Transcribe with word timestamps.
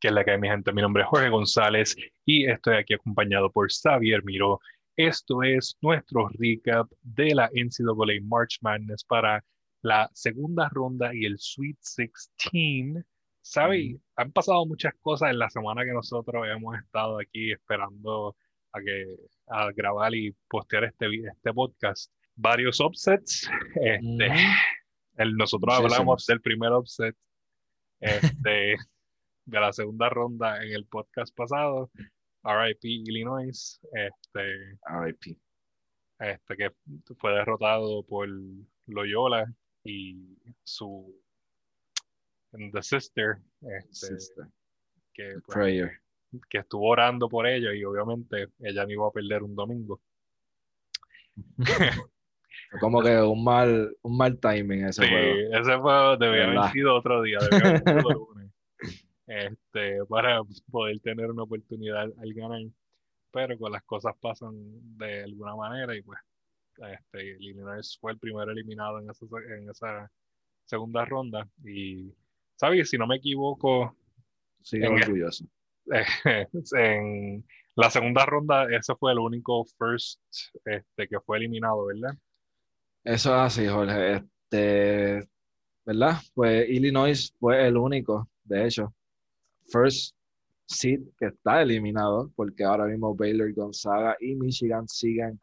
que 0.00 0.08
es 0.08 0.14
la 0.14 0.24
que 0.24 0.32
hay 0.32 0.38
mi 0.38 0.48
gente. 0.48 0.72
Mi 0.72 0.82
nombre 0.82 1.02
es 1.02 1.08
Jorge 1.08 1.28
González 1.28 1.96
y 2.24 2.46
estoy 2.46 2.76
aquí 2.76 2.94
acompañado 2.94 3.50
por 3.50 3.68
Xavier 3.70 4.24
Miro. 4.24 4.60
Esto 4.96 5.42
es 5.42 5.76
nuestro 5.80 6.28
recap 6.38 6.90
de 7.02 7.34
la 7.34 7.50
NCAA 7.52 8.20
March 8.22 8.58
Madness 8.60 9.04
para 9.04 9.44
la 9.82 10.10
segunda 10.12 10.68
ronda 10.70 11.14
y 11.14 11.24
el 11.24 11.38
Sweet 11.38 11.78
16. 11.96 13.04
¿Sabes? 13.40 13.96
Han 14.16 14.32
pasado 14.32 14.66
muchas 14.66 14.92
cosas 15.00 15.30
en 15.30 15.38
la 15.38 15.48
semana 15.48 15.84
que 15.84 15.92
nosotros 15.92 16.46
hemos 16.48 16.76
estado 16.78 17.18
aquí 17.18 17.52
esperando 17.52 18.36
a, 18.72 18.80
que, 18.80 19.06
a 19.46 19.70
grabar 19.72 20.14
y 20.14 20.34
postear 20.48 20.84
este, 20.84 21.06
este 21.26 21.52
podcast. 21.54 22.12
Varios 22.34 22.80
upsets. 22.80 23.48
Este, 23.76 24.30
el, 25.16 25.34
nosotros 25.36 25.74
hablamos 25.74 26.26
del 26.26 26.40
primer 26.40 26.72
upset. 26.72 27.16
Este, 28.00 28.76
de 29.48 29.60
la 29.60 29.72
segunda 29.72 30.10
ronda 30.10 30.62
en 30.62 30.72
el 30.72 30.84
podcast 30.84 31.34
pasado. 31.34 31.90
RIP 32.44 32.84
Illinois, 32.84 33.80
este, 33.92 34.78
RIP. 34.86 35.38
Este 36.18 36.56
que 36.56 36.72
fue 37.16 37.32
derrotado 37.32 38.02
por 38.02 38.28
Loyola 38.86 39.46
y 39.84 40.36
su 40.64 41.14
The 42.50 42.82
Sister, 42.82 43.38
este, 43.62 44.16
Que, 45.14 45.36
pues, 45.46 45.90
que 46.50 46.58
estuvo 46.58 46.88
orando 46.88 47.28
por 47.28 47.46
ella 47.46 47.72
y 47.72 47.84
obviamente 47.84 48.48
ella 48.60 48.84
no 48.84 48.92
iba 48.92 49.08
a 49.08 49.12
perder 49.12 49.42
un 49.42 49.54
domingo. 49.54 50.00
Como 52.80 53.02
que 53.02 53.16
un 53.16 53.42
mal, 53.44 53.96
un 54.02 54.16
mal 54.16 54.38
timing 54.38 54.84
ese 54.84 55.06
sí, 55.06 55.14
ese 55.52 55.76
juego 55.76 56.16
debía 56.18 56.44
haber 56.44 56.72
sido 56.72 56.96
otro 56.96 57.22
día, 57.22 57.38
debía 57.38 57.68
haber 57.68 57.82
sido 57.82 58.28
este, 59.28 60.04
para 60.06 60.42
poder 60.70 60.98
tener 61.00 61.30
una 61.30 61.42
oportunidad 61.42 62.10
al 62.18 62.34
ganar. 62.34 62.62
Pero 63.30 63.58
con 63.58 63.72
las 63.72 63.84
cosas 63.84 64.14
pasan 64.20 64.54
de 64.96 65.24
alguna 65.24 65.54
manera 65.54 65.94
y 65.94 66.02
pues 66.02 66.18
este, 66.78 67.36
Illinois 67.38 67.98
fue 68.00 68.12
el 68.12 68.18
primero 68.18 68.50
eliminado 68.50 69.00
en 69.00 69.10
esa, 69.10 69.26
en 69.58 69.68
esa 69.68 70.10
segunda 70.64 71.04
ronda. 71.04 71.46
Y, 71.64 72.14
¿sabes? 72.56 72.88
Si 72.88 72.96
no 72.96 73.06
me 73.06 73.16
equivoco, 73.16 73.94
sí, 74.62 74.80
orgulloso. 74.82 75.44
en 76.76 77.44
la 77.74 77.90
segunda 77.90 78.26
ronda, 78.26 78.66
ese 78.74 78.94
fue 78.96 79.12
el 79.12 79.18
único 79.18 79.64
first 79.78 80.20
este, 80.64 81.08
que 81.08 81.20
fue 81.20 81.38
eliminado, 81.38 81.86
¿verdad? 81.86 82.16
Eso 83.04 83.34
es 83.34 83.40
así, 83.40 83.66
Jorge. 83.66 84.16
Este, 84.16 85.28
¿verdad? 85.84 86.16
Pues 86.34 86.68
Illinois 86.68 87.34
fue 87.38 87.66
el 87.66 87.76
único, 87.76 88.28
de 88.44 88.66
hecho, 88.66 88.94
first 89.70 90.14
seed 90.66 91.00
que 91.18 91.26
está 91.26 91.62
eliminado, 91.62 92.30
porque 92.36 92.64
ahora 92.64 92.86
mismo 92.86 93.14
Baylor, 93.14 93.52
Gonzaga 93.54 94.16
y 94.20 94.34
Michigan 94.34 94.86
siguen 94.88 95.40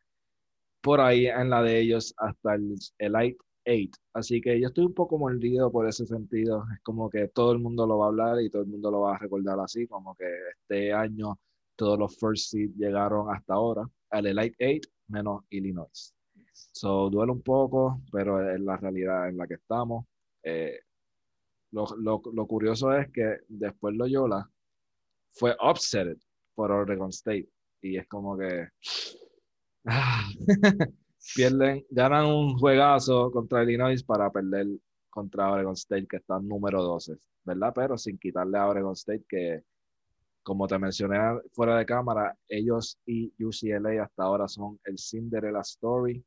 por 0.82 1.02
ahí 1.02 1.28
en 1.28 1.50
la 1.50 1.64
de 1.64 1.80
ellos 1.80 2.14
hasta 2.18 2.56
el 2.56 2.76
Elite 3.00 3.38
8. 3.66 3.92
Así 4.14 4.40
que 4.42 4.60
yo 4.60 4.68
estoy 4.68 4.86
un 4.86 4.94
poco 4.94 5.18
mordido 5.18 5.72
por 5.72 5.88
ese 5.88 6.06
sentido. 6.06 6.64
Es 6.74 6.82
como 6.84 7.10
que 7.10 7.28
todo 7.30 7.52
el 7.54 7.60
mundo 7.60 7.88
lo 7.88 7.98
va 7.98 8.06
a 8.06 8.10
hablar 8.10 8.42
y 8.42 8.50
todo 8.50 8.62
el 8.62 8.68
mundo 8.68 8.92
lo 8.92 9.02
va 9.02 9.16
a 9.16 9.20
recordar 9.20 9.60
así, 9.60 9.88
como 9.88 10.16
que 10.16 10.26
este 10.60 10.94
año 10.94 11.40
todos 11.76 11.98
los 12.00 12.16
first 12.18 12.52
seed 12.52 12.72
llegaron 12.78 13.34
hasta 13.34 13.56
ahora 13.56 13.84
al 14.12 14.28
Elite 14.28 14.56
8 14.60 14.90
menos 15.08 15.44
Illinois. 15.50 16.14
So 16.54 17.10
duele 17.10 17.32
un 17.32 17.42
poco, 17.42 18.02
pero 18.12 18.40
es 18.54 18.60
la 18.62 18.78
realidad 18.78 19.30
en 19.30 19.38
la 19.38 19.48
que 19.48 19.56
estamos. 19.56 20.06
Eh, 20.44 20.80
lo, 21.72 22.48
curioso 22.48 22.94
es 22.94 23.12
que 23.12 23.40
después 23.48 23.96
Loyola 23.96 24.50
fue 25.32 25.56
upset 25.62 26.18
por 26.54 26.72
Oregon 26.72 27.10
State. 27.10 27.50
Y 27.82 27.98
es 27.98 28.08
como 28.08 28.38
que 28.38 28.68
ah, 29.86 30.28
pierden, 31.36 31.86
ganan 31.90 32.26
un 32.26 32.58
juegazo 32.58 33.32
contra 33.32 33.64
Illinois 33.64 34.04
para 34.04 34.32
perder 34.32 34.68
contra 35.10 35.52
Oregon 35.52 35.74
State, 35.74 36.08
que 36.08 36.18
está 36.18 36.40
número 36.40 36.84
12, 36.84 37.18
¿verdad? 37.46 37.72
Pero 37.74 37.98
sin 37.98 38.18
quitarle 38.18 38.58
a 38.58 38.68
Oregon 38.68 38.94
State, 38.94 39.26
que 39.28 39.64
como 40.44 40.68
te 40.68 40.78
mencioné 40.78 41.18
fuera 41.54 41.78
de 41.78 41.86
cámara, 41.86 42.38
ellos 42.48 43.00
y 43.06 43.34
UCLA 43.44 44.04
hasta 44.04 44.24
ahora 44.24 44.48
son 44.48 44.80
el 44.84 45.00
Cinderella 45.00 45.62
Story 45.62 46.24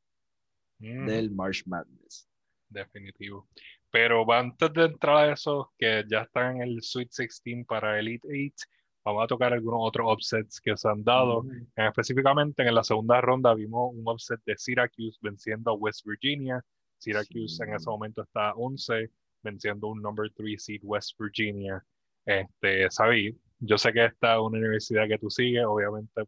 mm. 0.79 1.05
del 1.05 1.31
March 1.31 1.63
Madness. 1.65 2.27
Definitivo. 2.67 3.47
Pero 3.91 4.31
antes 4.31 4.71
de 4.73 4.85
entrar 4.85 5.17
a 5.17 5.33
eso, 5.33 5.71
que 5.77 6.03
ya 6.09 6.21
están 6.21 6.57
en 6.57 6.61
el 6.63 6.81
Sweet 6.81 7.09
16 7.09 7.65
para 7.65 7.99
Elite 7.99 8.27
8, 8.27 8.67
vamos 9.03 9.23
a 9.23 9.27
tocar 9.27 9.53
algunos 9.53 9.79
otros 9.81 10.13
upsets 10.13 10.61
que 10.61 10.77
se 10.77 10.87
han 10.87 11.03
dado. 11.03 11.43
específicamente 11.75 12.67
en 12.67 12.75
la 12.75 12.83
segunda 12.83 13.19
ronda 13.21 13.53
vimos 13.55 13.93
un 13.95 14.07
upset 14.07 14.39
de 14.45 14.55
Syracuse 14.57 15.17
venciendo 15.21 15.71
a 15.71 15.73
West 15.73 16.05
Virginia. 16.05 16.63
Syracuse 16.99 17.63
en 17.63 17.73
ese 17.73 17.89
momento 17.89 18.21
está 18.21 18.53
11, 18.53 19.09
venciendo 19.41 19.87
un 19.87 20.01
number 20.01 20.31
3 20.35 20.63
seed 20.63 20.81
West 20.83 21.17
Virginia. 21.17 21.83
Este, 22.25 22.91
Sabi, 22.91 23.35
yo 23.59 23.77
sé 23.77 23.91
que 23.91 24.05
esta 24.05 24.35
es 24.35 24.39
una 24.39 24.59
universidad 24.59 25.07
que 25.07 25.17
tú 25.17 25.29
sigues, 25.29 25.65
obviamente 25.65 26.23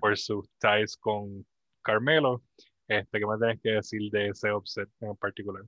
por 0.00 0.16
sus 0.16 0.48
ties 0.58 0.96
con 0.96 1.46
Carmelo. 1.82 2.42
Este, 2.88 3.20
¿Qué 3.20 3.26
me 3.26 3.38
tienes 3.38 3.60
que 3.60 3.70
decir 3.70 4.10
de 4.10 4.28
ese 4.28 4.52
upset 4.52 4.88
en 5.00 5.16
particular? 5.16 5.62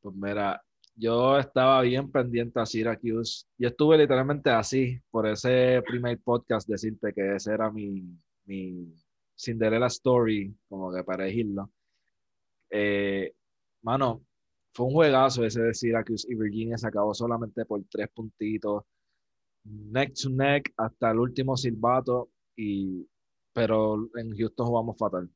Pues 0.00 0.14
mira, 0.14 0.62
yo 0.96 1.38
estaba 1.38 1.82
bien 1.82 2.10
pendiente 2.10 2.58
a 2.58 2.66
Syracuse. 2.66 3.44
Yo 3.58 3.68
estuve 3.68 3.98
literalmente 3.98 4.50
así, 4.50 4.98
por 5.10 5.26
ese 5.26 5.82
primer 5.86 6.18
podcast, 6.20 6.66
decirte 6.66 7.12
que 7.12 7.36
ese 7.36 7.52
era 7.52 7.70
mi, 7.70 8.02
mi 8.46 8.94
Cinderella 9.38 9.86
Story, 9.86 10.56
como 10.68 10.92
que 10.92 11.04
para 11.04 11.24
elegirlo. 11.24 11.70
Eh, 12.70 13.34
mano, 13.82 14.24
fue 14.72 14.86
un 14.86 14.92
juegazo 14.92 15.44
ese 15.44 15.62
de 15.62 15.74
Syracuse 15.74 16.26
y 16.30 16.34
Virginia 16.34 16.78
se 16.78 16.88
acabó 16.88 17.12
solamente 17.12 17.66
por 17.66 17.84
tres 17.90 18.08
puntitos, 18.14 18.84
neck 19.64 20.14
to 20.14 20.30
neck 20.30 20.72
hasta 20.78 21.10
el 21.10 21.18
último 21.18 21.58
silbato, 21.58 22.30
y, 22.56 23.06
pero 23.52 24.08
en 24.16 24.34
Houston 24.34 24.66
jugamos 24.66 24.96
fatal. 24.96 25.30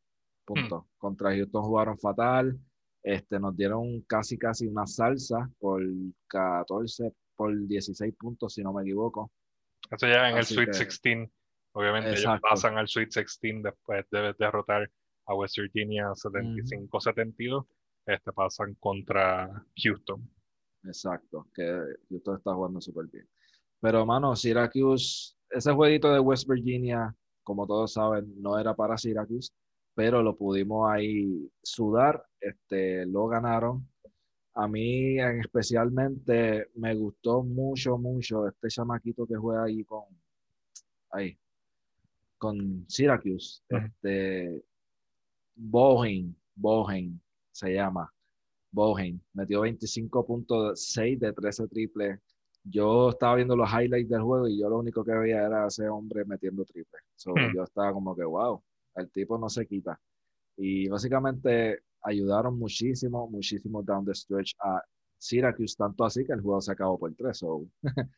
Punto. 0.46 0.80
Hmm. 0.80 0.98
Contra 0.98 1.36
Houston 1.36 1.62
jugaron 1.62 1.98
fatal 1.98 2.58
este, 3.02 3.40
nos 3.40 3.56
dieron 3.56 4.02
casi, 4.02 4.36
casi 4.36 4.66
una 4.66 4.86
salsa 4.86 5.50
por 5.58 5.82
14, 6.28 7.12
por 7.34 7.56
16 7.66 8.14
puntos, 8.16 8.54
si 8.54 8.62
no 8.62 8.72
me 8.72 8.82
equivoco. 8.82 9.30
Eso 9.90 10.06
ya 10.06 10.30
en 10.30 10.36
el 10.36 10.44
Sweet 10.44 10.72
16. 10.72 11.28
Obviamente 11.72 12.10
ellos 12.10 12.40
pasan 12.42 12.76
al 12.76 12.88
Sweet 12.88 13.12
16 13.14 13.62
después 13.62 14.04
de 14.10 14.34
derrotar 14.38 14.90
a 15.26 15.34
West 15.34 15.56
Virginia 15.58 16.08
75-72. 16.10 17.66
Este, 18.06 18.32
pasan 18.32 18.74
contra 18.74 19.48
Houston. 19.76 20.28
Exacto, 20.84 21.46
que 21.54 21.64
Houston 22.08 22.36
está 22.38 22.54
jugando 22.54 22.80
súper 22.80 23.06
bien. 23.06 23.28
Pero, 23.80 24.04
mano, 24.04 24.34
Syracuse, 24.36 25.34
ese 25.50 25.72
jueguito 25.72 26.12
de 26.12 26.20
West 26.20 26.48
Virginia, 26.48 27.14
como 27.42 27.66
todos 27.66 27.94
saben, 27.94 28.32
no 28.40 28.58
era 28.58 28.74
para 28.74 28.98
Syracuse 28.98 29.52
pero 29.94 30.22
lo 30.22 30.36
pudimos 30.36 30.90
ahí 30.90 31.50
sudar, 31.62 32.24
este, 32.40 33.06
lo 33.06 33.26
ganaron. 33.26 33.86
A 34.54 34.66
mí 34.66 35.18
en 35.18 35.40
especialmente 35.40 36.68
me 36.74 36.94
gustó 36.94 37.42
mucho, 37.42 37.98
mucho 37.98 38.48
este 38.48 38.68
chamaquito 38.68 39.26
que 39.26 39.36
juega 39.36 39.64
ahí 39.64 39.84
con, 39.84 40.04
ahí, 41.10 41.38
con 42.38 42.84
Syracuse, 42.88 43.62
este, 43.68 44.64
Bohen, 45.54 46.36
Bohen 46.54 47.20
se 47.52 47.74
llama, 47.74 48.12
Bohen, 48.72 49.20
metió 49.34 49.62
25.6 49.62 51.18
de 51.18 51.32
13 51.32 51.68
triples. 51.68 52.18
Yo 52.62 53.10
estaba 53.10 53.36
viendo 53.36 53.56
los 53.56 53.68
highlights 53.70 54.08
del 54.08 54.22
juego 54.22 54.48
y 54.48 54.58
yo 54.58 54.68
lo 54.68 54.78
único 54.78 55.04
que 55.04 55.12
veía 55.12 55.46
era 55.46 55.66
ese 55.66 55.88
hombre 55.88 56.24
metiendo 56.24 56.64
triples. 56.64 57.02
Hmm. 57.24 57.54
Yo 57.54 57.64
estaba 57.64 57.92
como 57.92 58.14
que, 58.14 58.24
wow, 58.24 58.62
el 58.94 59.10
tipo 59.10 59.38
no 59.38 59.48
se 59.48 59.66
quita. 59.66 60.00
Y 60.56 60.88
básicamente 60.88 61.82
ayudaron 62.02 62.58
muchísimo, 62.58 63.28
muchísimo 63.28 63.82
down 63.82 64.04
the 64.04 64.14
stretch 64.14 64.54
a 64.60 64.82
Syracuse, 65.18 65.76
tanto 65.76 66.04
así 66.04 66.24
que 66.24 66.32
el 66.32 66.40
juego 66.40 66.60
se 66.60 66.72
acabó 66.72 66.98
por 66.98 67.14
tres. 67.14 67.44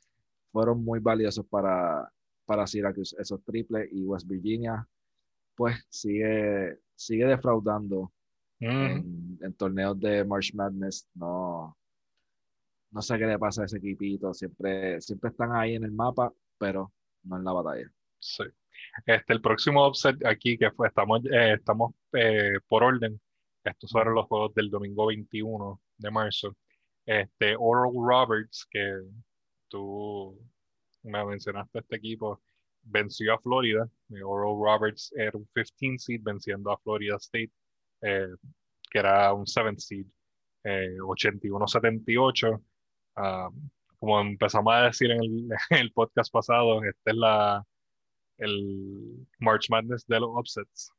fueron 0.52 0.84
muy 0.84 1.00
valiosos 1.00 1.46
para, 1.46 2.10
para 2.44 2.66
Syracuse 2.66 3.16
esos 3.18 3.42
triples 3.44 3.88
y 3.92 4.04
West 4.04 4.26
Virginia, 4.28 4.86
pues 5.56 5.76
sigue, 5.88 6.78
sigue 6.94 7.26
defraudando 7.26 8.12
en, 8.60 9.54
torneos 9.56 9.98
de 9.98 10.24
March 10.24 10.52
Madness. 10.54 11.08
No, 11.14 11.76
no 12.90 13.02
sé 13.02 13.18
qué 13.18 13.26
le 13.26 13.38
pasa 13.38 13.62
a 13.62 13.64
ese 13.64 13.78
equipito. 13.78 14.32
Siempre, 14.32 15.00
siempre 15.00 15.30
están 15.30 15.52
ahí 15.52 15.74
en 15.74 15.84
el 15.84 15.92
mapa, 15.92 16.32
pero 16.58 16.92
no 17.24 17.36
en 17.36 17.44
la 17.44 17.52
batalla. 17.52 17.90
Sí. 18.18 18.44
Este, 19.06 19.32
el 19.32 19.40
próximo 19.40 19.86
upset 19.86 20.24
aquí, 20.26 20.58
que 20.58 20.70
fue, 20.72 20.88
estamos, 20.88 21.24
eh, 21.26 21.54
estamos 21.54 21.94
eh, 22.12 22.58
por 22.68 22.84
orden, 22.84 23.20
estos 23.64 23.90
fueron 23.90 24.14
los 24.14 24.26
juegos 24.26 24.54
del 24.54 24.70
domingo 24.70 25.06
21 25.06 25.80
de 25.98 26.10
marzo. 26.10 26.56
Este, 27.06 27.54
Oral 27.58 27.92
Roberts, 27.94 28.66
que 28.70 29.02
tú 29.68 30.38
me 31.02 31.24
mencionaste 31.24 31.80
este 31.80 31.96
equipo, 31.96 32.40
venció 32.82 33.34
a 33.34 33.38
Florida. 33.38 33.88
Oral 34.24 34.56
Roberts 34.58 35.12
era 35.16 35.32
un 35.34 35.48
15 35.54 35.98
seed 35.98 36.20
venciendo 36.22 36.70
a 36.70 36.78
Florida 36.78 37.16
State, 37.16 37.52
eh, 38.02 38.28
que 38.90 38.98
era 38.98 39.32
un 39.32 39.46
7 39.46 39.74
seed, 39.78 40.06
81-78. 40.64 42.56
Eh, 42.56 42.60
ah, 43.16 43.48
como 43.98 44.20
empezamos 44.20 44.72
a 44.74 44.82
decir 44.86 45.10
en 45.12 45.22
el, 45.22 45.48
en 45.70 45.78
el, 45.78 45.92
podcast 45.92 46.32
pasado, 46.32 46.82
este 46.84 47.10
es 47.10 47.16
la, 47.16 47.64
el 48.42 49.26
March 49.38 49.68
Madness 49.70 50.06
de 50.06 50.20
los 50.20 50.30
upsets. 50.34 50.92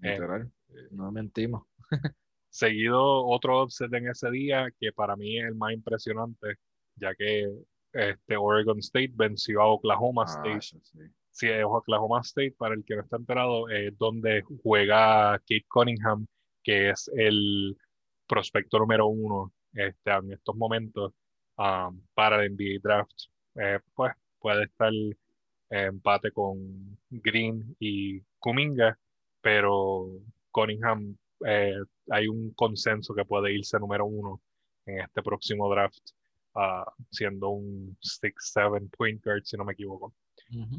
Literal, 0.00 0.50
no 0.90 1.10
mentimos. 1.12 1.62
seguido 2.54 3.26
otro 3.26 3.64
upset 3.64 3.92
en 3.92 4.08
ese 4.08 4.30
día 4.30 4.68
que 4.78 4.92
para 4.92 5.16
mí 5.16 5.40
es 5.40 5.46
el 5.46 5.56
más 5.56 5.72
impresionante, 5.72 6.54
ya 6.94 7.12
que 7.16 7.52
este 7.92 8.36
Oregon 8.36 8.78
State 8.78 9.12
venció 9.14 9.60
a 9.60 9.72
Oklahoma 9.72 10.24
ah, 10.26 10.58
State. 10.58 10.80
sí. 11.30 11.48
es 11.48 11.64
Oklahoma 11.64 12.20
State, 12.20 12.54
para 12.56 12.76
el 12.76 12.84
que 12.84 12.94
no 12.94 13.02
está 13.02 13.16
enterado, 13.16 13.68
es 13.68 13.96
donde 13.98 14.44
juega 14.62 15.36
Kate 15.40 15.66
Cunningham, 15.68 16.26
que 16.62 16.90
es 16.90 17.10
el 17.16 17.76
prospecto 18.28 18.78
número 18.78 19.08
uno 19.08 19.52
este, 19.72 20.12
en 20.12 20.32
estos 20.32 20.54
momentos 20.54 21.12
um, 21.58 22.00
para 22.14 22.44
el 22.44 22.52
NBA 22.52 22.78
Draft. 22.82 23.10
Eh, 23.56 23.80
pues 23.94 24.12
puede 24.38 24.64
estar 24.64 24.92
empate 25.82 26.30
con 26.30 26.98
Green 27.10 27.76
y 27.78 28.20
Kuminga, 28.38 28.98
pero 29.40 30.08
Cunningham 30.50 31.16
eh, 31.46 31.76
hay 32.10 32.28
un 32.28 32.52
consenso 32.52 33.14
que 33.14 33.24
puede 33.24 33.52
irse 33.52 33.78
número 33.78 34.06
uno 34.06 34.40
en 34.86 35.00
este 35.00 35.22
próximo 35.22 35.68
draft, 35.70 36.10
uh, 36.54 36.88
siendo 37.10 37.48
un 37.50 37.96
6-7 38.00 38.90
point 38.96 39.22
guard, 39.24 39.42
si 39.44 39.56
no 39.56 39.64
me 39.64 39.72
equivoco. 39.72 40.14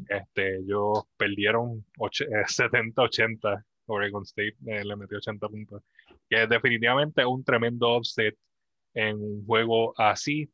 este, 0.08 0.58
ellos 0.58 1.04
perdieron 1.16 1.84
70-80, 1.98 3.58
eh, 3.58 3.62
Oregon 3.86 4.22
State 4.22 4.56
eh, 4.66 4.84
le 4.84 4.96
metió 4.96 5.18
80 5.18 5.48
puntos, 5.48 5.82
que 6.28 6.42
es 6.42 6.48
definitivamente 6.48 7.24
un 7.24 7.44
tremendo 7.44 7.90
offset 7.90 8.36
en 8.94 9.16
un 9.16 9.44
juego 9.44 9.92
así. 9.96 10.50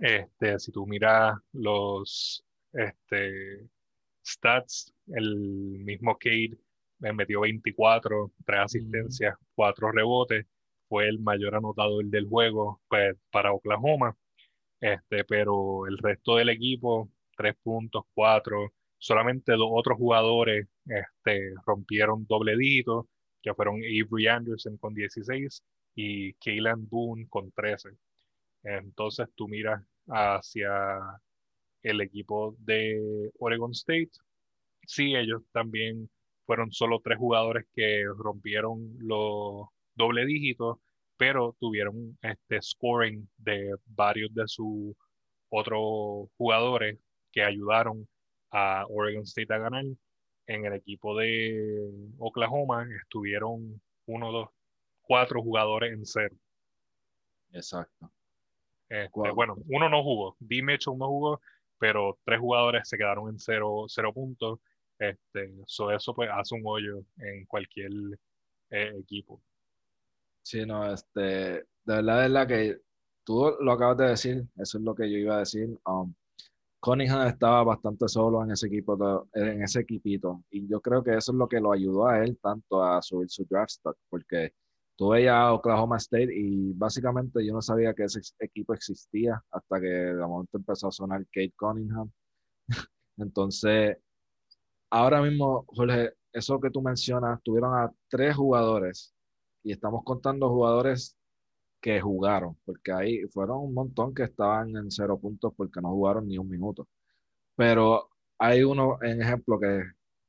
Este, 0.00 0.58
si 0.58 0.72
tú 0.72 0.86
miras 0.86 1.36
los 1.52 2.45
este, 2.76 3.68
stats, 4.24 4.92
el 5.08 5.36
mismo 5.36 6.16
Cade 6.18 6.58
me 6.98 7.12
metió 7.12 7.40
24, 7.40 8.32
3 8.44 8.60
asistencias, 8.60 9.36
4 9.54 9.92
rebotes, 9.92 10.46
fue 10.88 11.08
el 11.08 11.18
mayor 11.18 11.54
anotador 11.54 12.04
del 12.06 12.26
juego 12.26 12.80
pues, 12.88 13.16
para 13.30 13.52
Oklahoma, 13.52 14.16
este, 14.80 15.24
pero 15.24 15.86
el 15.86 15.98
resto 15.98 16.36
del 16.36 16.50
equipo, 16.50 17.10
3 17.36 17.54
puntos, 17.62 18.04
4, 18.14 18.72
solamente 18.98 19.52
dos 19.52 19.68
otros 19.72 19.98
jugadores 19.98 20.66
este, 20.86 21.52
rompieron 21.66 22.26
doble 22.26 22.56
dígito, 22.56 23.08
que 23.42 23.54
fueron 23.54 23.76
Avery 23.76 24.26
Anderson 24.28 24.76
con 24.78 24.94
16 24.94 25.62
y 25.94 26.34
Kaylan 26.34 26.88
Boone 26.88 27.26
con 27.28 27.50
13. 27.52 27.90
Entonces 28.64 29.28
tú 29.34 29.48
miras 29.48 29.82
hacia 30.08 30.98
el 31.86 32.00
equipo 32.00 32.56
de 32.58 33.30
Oregon 33.38 33.70
State, 33.70 34.10
sí, 34.86 35.14
ellos 35.14 35.42
también 35.52 36.10
fueron 36.44 36.72
solo 36.72 37.00
tres 37.02 37.18
jugadores 37.18 37.66
que 37.74 38.04
rompieron 38.16 38.96
los 38.98 39.68
doble 39.94 40.26
dígitos, 40.26 40.78
pero 41.16 41.56
tuvieron 41.60 42.18
este 42.22 42.60
scoring 42.60 43.28
de 43.38 43.74
varios 43.86 44.34
de 44.34 44.46
sus 44.46 44.94
otros 45.48 46.28
jugadores 46.36 46.98
que 47.32 47.42
ayudaron 47.42 48.08
a 48.50 48.84
Oregon 48.88 49.22
State 49.22 49.52
a 49.54 49.58
ganar. 49.58 49.84
En 50.48 50.64
el 50.64 50.74
equipo 50.74 51.16
de 51.16 51.88
Oklahoma 52.18 52.86
estuvieron 53.02 53.80
uno, 54.06 54.32
dos, 54.32 54.48
cuatro 55.02 55.42
jugadores 55.42 55.92
en 55.92 56.04
cero. 56.04 56.36
Exacto. 57.52 58.12
Este, 58.88 59.30
bueno, 59.32 59.56
uno 59.68 59.88
no 59.88 60.02
jugó, 60.02 60.36
D. 60.38 60.62
Mitchell 60.62 60.96
no 60.96 61.08
jugó, 61.08 61.40
pero 61.78 62.18
tres 62.24 62.40
jugadores 62.40 62.88
se 62.88 62.96
quedaron 62.96 63.28
en 63.28 63.38
cero, 63.38 63.84
cero 63.88 64.12
puntos 64.12 64.60
este, 64.98 65.52
eso 65.94 66.14
pues 66.14 66.30
hace 66.32 66.54
un 66.54 66.62
hoyo 66.64 67.04
en 67.18 67.44
cualquier 67.46 67.90
eh, 68.70 68.92
equipo. 68.98 69.42
Sí, 70.42 70.64
no, 70.64 70.90
este, 70.92 71.20
de 71.20 71.64
verdad, 71.84 72.24
es 72.24 72.30
la 72.30 72.46
que 72.46 72.80
tú 73.24 73.56
lo 73.60 73.72
acabas 73.72 73.98
de 73.98 74.06
decir, 74.06 74.46
eso 74.56 74.78
es 74.78 74.84
lo 74.84 74.94
que 74.94 75.10
yo 75.10 75.18
iba 75.18 75.36
a 75.36 75.40
decir. 75.40 75.68
Um, 75.86 76.14
Cunningham 76.80 77.26
estaba 77.26 77.64
bastante 77.64 78.06
solo 78.08 78.44
en 78.44 78.52
ese 78.52 78.68
equipo, 78.68 79.26
en 79.34 79.62
ese 79.62 79.80
equipito, 79.80 80.44
y 80.50 80.68
yo 80.68 80.80
creo 80.80 81.02
que 81.02 81.16
eso 81.16 81.32
es 81.32 81.38
lo 81.38 81.48
que 81.48 81.60
lo 81.60 81.72
ayudó 81.72 82.06
a 82.06 82.22
él 82.22 82.38
tanto 82.40 82.82
a 82.82 83.02
subir 83.02 83.28
su 83.28 83.44
draft 83.44 83.70
stock, 83.70 83.98
porque 84.08 84.54
tú 84.96 85.10
veías 85.10 85.34
a 85.34 85.52
Oklahoma 85.54 85.98
State 85.98 86.34
y 86.34 86.72
básicamente 86.72 87.44
yo 87.46 87.52
no 87.52 87.62
sabía 87.62 87.94
que 87.94 88.04
ese 88.04 88.20
equipo 88.38 88.74
existía 88.74 89.42
hasta 89.50 89.80
que 89.80 89.86
de 89.86 90.26
momento 90.26 90.58
empezó 90.58 90.88
a 90.88 90.92
sonar 90.92 91.24
Kate 91.26 91.54
Cunningham. 91.56 92.10
Entonces, 93.18 93.98
ahora 94.90 95.22
mismo, 95.22 95.64
Jorge, 95.68 96.14
eso 96.32 96.60
que 96.60 96.70
tú 96.70 96.82
mencionas, 96.82 97.42
tuvieron 97.42 97.74
a 97.74 97.92
tres 98.08 98.36
jugadores 98.36 99.14
y 99.62 99.72
estamos 99.72 100.02
contando 100.04 100.48
jugadores 100.50 101.16
que 101.80 102.00
jugaron, 102.00 102.56
porque 102.64 102.92
ahí 102.92 103.22
fueron 103.28 103.58
un 103.58 103.74
montón 103.74 104.14
que 104.14 104.24
estaban 104.24 104.76
en 104.76 104.90
cero 104.90 105.18
puntos 105.18 105.52
porque 105.56 105.80
no 105.80 105.90
jugaron 105.90 106.26
ni 106.28 106.38
un 106.38 106.48
minuto. 106.48 106.88
Pero 107.56 108.10
hay 108.38 108.62
uno, 108.64 108.98
en 109.02 109.22
ejemplo, 109.22 109.58
que 109.58 109.82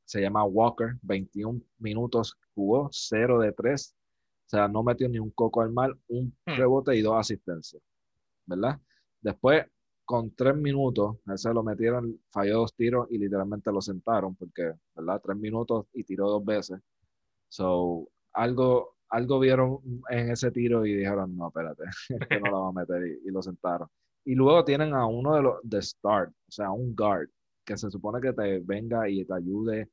se 0.05 0.21
llama 0.21 0.43
Walker, 0.45 0.97
21 1.01 1.61
minutos 1.79 2.37
jugó, 2.55 2.89
0 2.91 3.39
de 3.39 3.51
3, 3.51 3.95
o 4.47 4.49
sea, 4.49 4.69
no 4.69 4.81
metió 4.81 5.09
ni 5.09 5.19
un 5.19 5.31
coco 5.31 5.61
al 5.61 5.71
mal, 5.73 5.94
un 6.07 6.33
hmm. 6.45 6.55
rebote 6.55 6.95
y 6.95 7.01
dos 7.01 7.15
asistencias, 7.17 7.81
¿verdad? 8.45 8.79
Después, 9.19 9.65
con 10.05 10.33
tres 10.35 10.55
minutos, 10.55 11.17
ese 11.33 11.53
lo 11.53 11.63
metieron, 11.63 12.17
falló 12.31 12.59
dos 12.59 12.73
tiros 12.73 13.07
y 13.09 13.17
literalmente 13.17 13.73
lo 13.73 13.81
sentaron 13.81 14.35
porque, 14.35 14.71
¿verdad? 14.95 15.21
Tres 15.21 15.38
minutos 15.38 15.88
y 15.94 16.05
tiró 16.05 16.29
dos 16.29 16.45
veces. 16.45 16.79
So, 17.49 18.07
algo, 18.31 18.95
algo 19.09 19.38
vieron 19.39 19.79
en 20.09 20.31
ese 20.31 20.50
tiro 20.51 20.85
y 20.85 20.93
dijeron, 20.95 21.35
no, 21.35 21.47
espérate, 21.50 21.83
que 22.29 22.39
no 22.39 22.50
lo 22.50 22.61
va 22.61 22.69
a 22.69 22.71
meter 22.71 23.19
y, 23.25 23.29
lo 23.29 23.41
sentaron. 23.41 23.89
Y 24.23 24.35
luego 24.35 24.63
tienen 24.63 24.93
a 24.93 25.05
uno 25.05 25.35
de 25.35 25.41
los 25.41 25.55
de 25.63 25.81
start, 25.81 26.31
o 26.31 26.51
sea, 26.51 26.71
un 26.71 26.95
guard, 26.95 27.27
que 27.65 27.75
se 27.75 27.91
supone 27.91 28.21
que 28.21 28.31
te 28.31 28.59
venga 28.59 29.09
y 29.09 29.25
te 29.25 29.33
ayude 29.33 29.89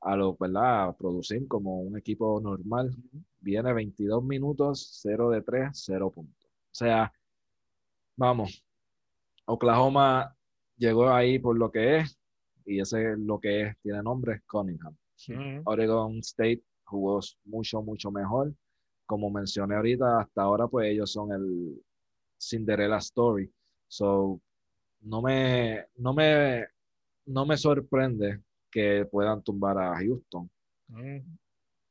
a 0.00 0.16
lo, 0.16 0.34
¿verdad? 0.34 0.88
A 0.88 0.96
producir 0.96 1.46
como 1.46 1.82
un 1.82 1.98
equipo 1.98 2.40
normal. 2.40 2.90
Viene 3.40 3.72
22 3.72 4.22
minutos, 4.24 4.98
0 5.02 5.30
de 5.30 5.42
3, 5.42 5.70
0 5.72 6.10
puntos. 6.10 6.46
O 6.46 6.74
sea, 6.74 7.12
vamos, 8.16 8.64
Oklahoma 9.46 10.36
llegó 10.76 11.08
ahí 11.08 11.38
por 11.38 11.56
lo 11.56 11.70
que 11.70 11.98
es, 11.98 12.18
y 12.66 12.80
ese 12.80 13.12
es 13.12 13.18
lo 13.18 13.40
que 13.40 13.62
es, 13.62 13.78
tiene 13.80 14.02
nombre, 14.02 14.42
Cunningham. 14.46 14.96
Oregon 15.64 16.18
State 16.18 16.62
jugó 16.84 17.20
mucho, 17.44 17.82
mucho 17.82 18.10
mejor. 18.10 18.54
Como 19.06 19.30
mencioné 19.30 19.74
ahorita, 19.74 20.20
hasta 20.20 20.42
ahora 20.42 20.68
pues 20.68 20.88
ellos 20.88 21.10
son 21.10 21.32
el 21.32 21.82
Cinderella 22.38 22.98
Story. 22.98 23.50
So, 23.88 24.40
no 25.00 25.22
me, 25.22 25.86
no 25.96 26.12
me, 26.12 26.66
no 27.26 27.46
me 27.46 27.56
sorprende 27.56 28.42
que 28.70 29.06
puedan 29.10 29.42
tumbar 29.42 29.78
a 29.78 29.96
Houston. 29.96 30.50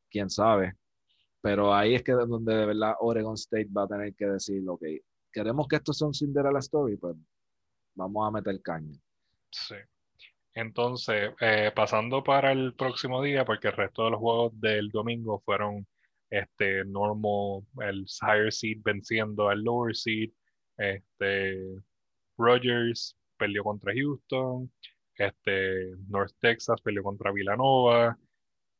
Quién 0.09 0.29
sabe. 0.29 0.75
Pero 1.47 1.73
ahí 1.73 1.95
es 1.95 2.03
que 2.03 2.11
donde 2.11 2.53
de 2.53 2.65
verdad 2.65 2.95
Oregon 2.99 3.35
State 3.35 3.69
va 3.71 3.83
a 3.83 3.87
tener 3.87 4.13
que 4.15 4.25
decir, 4.25 4.67
ok, 4.67 4.83
queremos 5.31 5.65
que 5.69 5.77
estos 5.77 5.97
son 5.97 6.13
Cinderella 6.13 6.59
Story, 6.59 6.97
pues 6.97 7.15
vamos 7.95 8.27
a 8.27 8.31
meter 8.31 8.61
caña. 8.61 8.99
Sí. 9.49 9.75
Entonces, 10.53 11.31
eh, 11.39 11.71
pasando 11.73 12.21
para 12.21 12.51
el 12.51 12.73
próximo 12.75 13.21
día, 13.21 13.45
porque 13.45 13.69
el 13.69 13.77
resto 13.77 14.03
de 14.03 14.11
los 14.11 14.19
juegos 14.19 14.59
del 14.59 14.89
domingo 14.89 15.41
fueron 15.45 15.87
este 16.29 16.83
normal, 16.83 17.65
el 17.79 18.05
higher 18.21 18.51
seed 18.51 18.79
venciendo 18.83 19.47
al 19.47 19.63
lower 19.63 19.95
seed, 19.95 20.29
este 20.75 21.81
Rogers 22.37 23.15
perdió 23.37 23.63
contra 23.63 23.93
Houston, 23.93 24.69
este 25.15 25.95
North 26.09 26.35
Texas 26.41 26.81
peleó 26.81 27.03
contra 27.03 27.31
Villanova, 27.31 28.19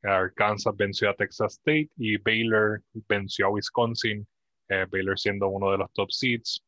Arkansas 0.08 0.76
venció 0.76 1.10
a 1.10 1.14
Texas 1.16 1.54
State 1.54 1.90
y 1.98 2.18
Baylor 2.18 2.82
venció 3.08 3.48
a 3.48 3.50
Wisconsin, 3.50 4.28
eh, 4.70 4.86
Baylor 4.90 5.18
siendo 5.20 5.48
uno 5.50 5.72
de 5.72 5.78
los 5.78 5.92
top 5.94 6.12
seeds. 6.12 6.64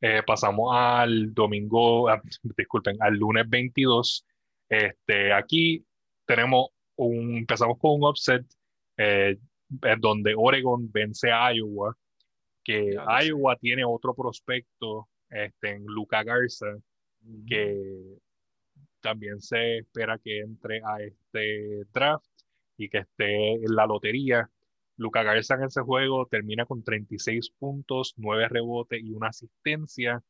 Eh, 0.00 0.22
pasamos 0.26 0.74
al 0.74 1.32
domingo, 1.32 2.08
ah, 2.08 2.20
disculpen, 2.56 2.96
al 3.00 3.14
lunes 3.14 3.48
22. 3.48 4.24
Este, 4.68 5.32
aquí 5.32 5.84
tenemos 6.26 6.68
un, 6.96 7.38
empezamos 7.38 7.78
con 7.78 8.00
un 8.00 8.04
upset 8.08 8.44
eh, 8.96 9.36
donde 9.98 10.34
Oregon 10.36 10.90
vence 10.92 11.30
a 11.30 11.52
Iowa, 11.52 11.96
que 12.62 12.96
Iowa 13.24 13.56
tiene 13.56 13.84
otro 13.84 14.14
prospecto 14.14 15.08
este, 15.30 15.70
en 15.70 15.84
Luca 15.86 16.22
Garza, 16.22 16.66
que 17.46 17.95
también 19.06 19.40
se 19.40 19.78
espera 19.78 20.18
que 20.18 20.40
entre 20.40 20.80
a 20.84 21.00
este 21.00 21.84
draft 21.92 22.26
y 22.76 22.88
que 22.88 22.98
esté 22.98 23.52
en 23.52 23.76
la 23.76 23.86
lotería. 23.86 24.50
Luca 24.96 25.22
Garza 25.22 25.54
en 25.54 25.62
ese 25.62 25.80
juego 25.82 26.26
termina 26.26 26.66
con 26.66 26.82
36 26.82 27.50
puntos, 27.56 28.14
9 28.16 28.48
rebotes 28.48 29.00
y 29.00 29.12
una 29.12 29.28
asistencia. 29.28 30.24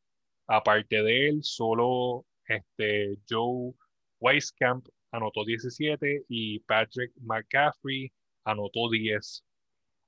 Aparte 0.46 1.02
de 1.02 1.28
él, 1.30 1.38
solo 1.42 2.26
este, 2.46 3.16
Joe 3.26 3.72
Weiskamp 4.20 4.86
anotó 5.10 5.46
17 5.46 6.26
y 6.28 6.58
Patrick 6.60 7.12
McCaffrey 7.22 8.12
anotó 8.44 8.90
10. 8.90 9.42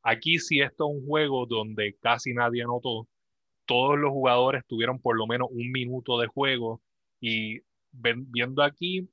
Aquí 0.02 0.38
sí 0.40 0.60
esto 0.60 0.90
es 0.90 1.00
un 1.00 1.06
juego 1.06 1.46
donde 1.46 1.96
casi 2.02 2.34
nadie 2.34 2.64
anotó. 2.64 3.08
Todos 3.64 3.98
los 3.98 4.10
jugadores 4.10 4.62
tuvieron 4.66 5.00
por 5.00 5.16
lo 5.16 5.26
menos 5.26 5.48
un 5.50 5.72
minuto 5.72 6.18
de 6.18 6.26
juego 6.26 6.82
y 7.18 7.60
viendo 7.92 8.62
aquí, 8.62 9.08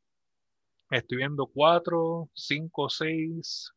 estoy 0.90 1.18
viendo 1.18 1.48
4, 1.48 2.30
5, 2.34 2.90
6, 2.90 3.74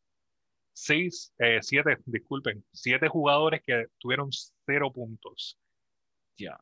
6, 0.72 1.34
7, 1.60 1.98
disculpen, 2.06 2.64
7 2.72 3.08
jugadores 3.08 3.62
que 3.66 3.86
tuvieron 3.98 4.30
0 4.66 4.92
puntos. 4.92 5.58
Ya. 6.36 6.58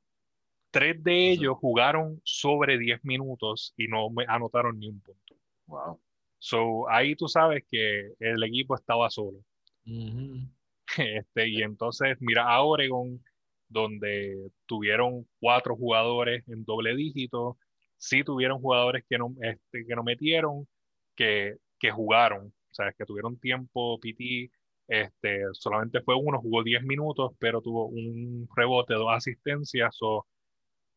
Tres 0.71 1.03
de 1.03 1.31
ellos 1.31 1.57
jugaron 1.59 2.21
sobre 2.25 2.79
10 2.79 3.05
minutos 3.05 3.73
y 3.77 3.89
no 3.89 4.11
me 4.11 4.25
anotaron 4.29 4.79
ni 4.79 4.89
un 4.89 5.01
punto. 5.01 5.37
Wow. 5.67 6.01
So, 6.39 6.89
ahí 6.89 7.17
tú 7.17 7.29
sabes 7.29 7.65
que 7.71 8.13
el 8.21 8.43
equipo 8.43 8.75
estaba 8.75 9.11
solo. 9.11 9.43
este, 10.97 11.49
y 11.49 11.63
entonces, 11.63 12.17
mira 12.21 12.49
a 12.49 12.63
Oregon, 12.63 13.23
donde 13.69 14.51
tuvieron 14.67 15.27
cuatro 15.41 15.77
jugadores 15.77 16.47
en 16.49 16.65
doble 16.65 16.95
dígito, 16.95 17.59
sí 17.99 18.25
tuvieron 18.25 18.61
jugadores 18.61 19.05
que 19.09 19.19
no, 19.19 19.35
este, 19.43 19.87
que 19.87 19.97
no 19.97 20.03
metieron, 20.05 20.69
que, 21.15 21.57
que 21.79 21.91
jugaron, 21.91 22.49
o 22.49 22.75
sea, 22.75 22.93
que 22.93 23.05
tuvieron 23.05 23.39
tiempo, 23.39 23.99
PT, 24.01 24.51
este, 24.89 25.43
solamente 25.53 26.01
fue 26.03 26.15
uno, 26.17 26.41
jugó 26.41 26.63
10 26.63 26.85
minutos, 26.85 27.33
pero 27.39 27.61
tuvo 27.61 27.87
un 27.87 28.49
rebote, 28.55 28.95
dos 28.95 29.09
asistencias, 29.13 29.97
o 30.01 30.27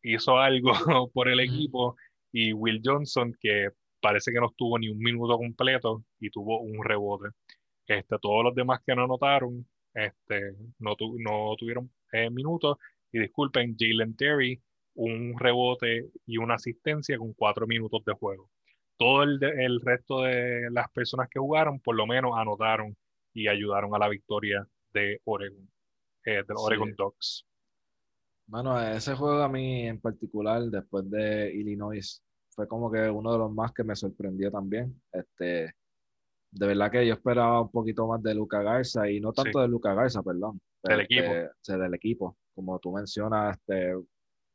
hizo 0.03 0.37
algo 0.37 0.71
por 1.13 1.29
el 1.29 1.39
equipo, 1.39 1.95
y 2.31 2.53
Will 2.53 2.81
Johnson, 2.83 3.35
que 3.39 3.69
parece 4.01 4.31
que 4.31 4.39
no 4.39 4.47
estuvo 4.47 4.77
ni 4.79 4.89
un 4.89 4.99
minuto 4.99 5.37
completo 5.37 6.03
y 6.19 6.29
tuvo 6.29 6.61
un 6.61 6.83
rebote. 6.83 7.29
Este, 7.87 8.17
todos 8.21 8.43
los 8.43 8.55
demás 8.55 8.81
que 8.85 8.95
no 8.95 9.03
anotaron, 9.05 9.67
este, 9.93 10.53
no, 10.79 10.95
no 11.19 11.55
tuvieron 11.57 11.91
eh, 12.11 12.29
minutos. 12.29 12.77
Y 13.11 13.19
disculpen, 13.19 13.75
Jalen 13.77 14.15
Terry, 14.15 14.61
un 14.99 15.39
rebote 15.39 16.09
y 16.25 16.37
una 16.37 16.55
asistencia 16.55 17.17
con 17.17 17.33
cuatro 17.33 17.65
minutos 17.65 18.03
de 18.05 18.13
juego. 18.13 18.49
Todo 18.97 19.23
el, 19.23 19.41
el 19.41 19.79
resto 19.79 20.23
de 20.23 20.69
las 20.71 20.89
personas 20.91 21.29
que 21.29 21.39
jugaron, 21.39 21.79
por 21.79 21.95
lo 21.95 22.05
menos 22.05 22.33
anotaron 22.35 22.95
y 23.33 23.47
ayudaron 23.47 23.95
a 23.95 23.99
la 23.99 24.09
victoria 24.09 24.67
de 24.93 25.21
Oregon, 25.23 25.69
eh, 26.25 26.43
de 26.45 26.53
Oregon 26.53 26.93
Ducks. 26.97 27.45
Bueno, 28.45 28.77
ese 28.81 29.15
juego 29.15 29.41
a 29.41 29.47
mí 29.47 29.87
en 29.87 30.01
particular, 30.01 30.63
después 30.63 31.09
de 31.09 31.53
Illinois, 31.53 32.21
fue 32.49 32.67
como 32.67 32.91
que 32.91 33.09
uno 33.09 33.31
de 33.31 33.37
los 33.37 33.53
más 33.53 33.71
que 33.71 33.85
me 33.85 33.95
sorprendió 33.95 34.51
también. 34.51 35.01
Este, 35.13 35.75
de 36.51 36.67
verdad 36.67 36.91
que 36.91 37.07
yo 37.07 37.13
esperaba 37.13 37.61
un 37.61 37.71
poquito 37.71 38.05
más 38.05 38.21
de 38.21 38.35
Luca 38.35 38.61
Garza 38.61 39.09
y 39.09 39.21
no 39.21 39.31
tanto 39.31 39.61
de 39.61 39.67
Luca 39.69 39.93
Garza, 39.93 40.21
perdón. 40.21 40.59
Del 40.83 41.01
equipo. 41.01 41.31
Este, 41.31 41.77
del 41.77 41.93
equipo. 41.93 42.37
Como 42.53 42.77
tú 42.79 42.91
mencionas, 42.91 43.57
este, 43.57 43.93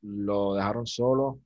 lo 0.04 0.54
dejaron 0.54 0.86
solo. 0.86 1.40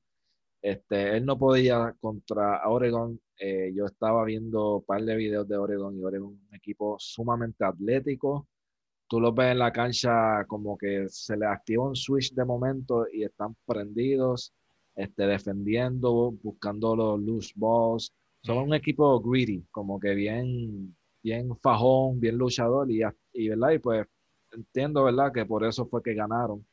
Este, 0.62 1.16
él 1.16 1.24
no 1.24 1.38
podía 1.38 1.94
contra 2.00 2.68
Oregon. 2.68 3.20
Eh, 3.38 3.72
yo 3.74 3.86
estaba 3.86 4.24
viendo 4.24 4.78
un 4.78 4.84
par 4.84 5.02
de 5.04 5.16
videos 5.16 5.48
de 5.48 5.56
Oregon 5.56 5.96
y 5.96 6.04
Oregon 6.04 6.30
un 6.30 6.54
equipo 6.54 6.96
sumamente 6.98 7.64
atlético. 7.64 8.48
Tú 9.08 9.20
los 9.20 9.34
ves 9.34 9.52
en 9.52 9.58
la 9.60 9.72
cancha 9.72 10.44
como 10.46 10.76
que 10.76 11.06
se 11.08 11.36
le 11.36 11.46
activa 11.46 11.88
un 11.88 11.96
switch 11.96 12.34
de 12.34 12.44
momento 12.44 13.06
y 13.12 13.24
están 13.24 13.56
prendidos, 13.66 14.52
este, 14.96 15.26
defendiendo, 15.26 16.32
buscando 16.42 16.96
los 16.96 17.20
loose 17.20 17.52
balls. 17.56 18.12
Son 18.42 18.58
un 18.58 18.74
equipo 18.74 19.20
greedy, 19.20 19.64
como 19.70 19.98
que 20.00 20.14
bien, 20.14 20.96
bien 21.22 21.56
fajón, 21.58 22.20
bien 22.20 22.36
luchador 22.36 22.90
y, 22.90 23.02
y, 23.32 23.48
¿verdad? 23.48 23.70
y 23.72 23.78
pues 23.78 24.06
entiendo 24.52 25.04
¿verdad? 25.04 25.32
que 25.32 25.46
por 25.46 25.64
eso 25.64 25.86
fue 25.86 26.02
que 26.02 26.14
ganaron 26.14 26.66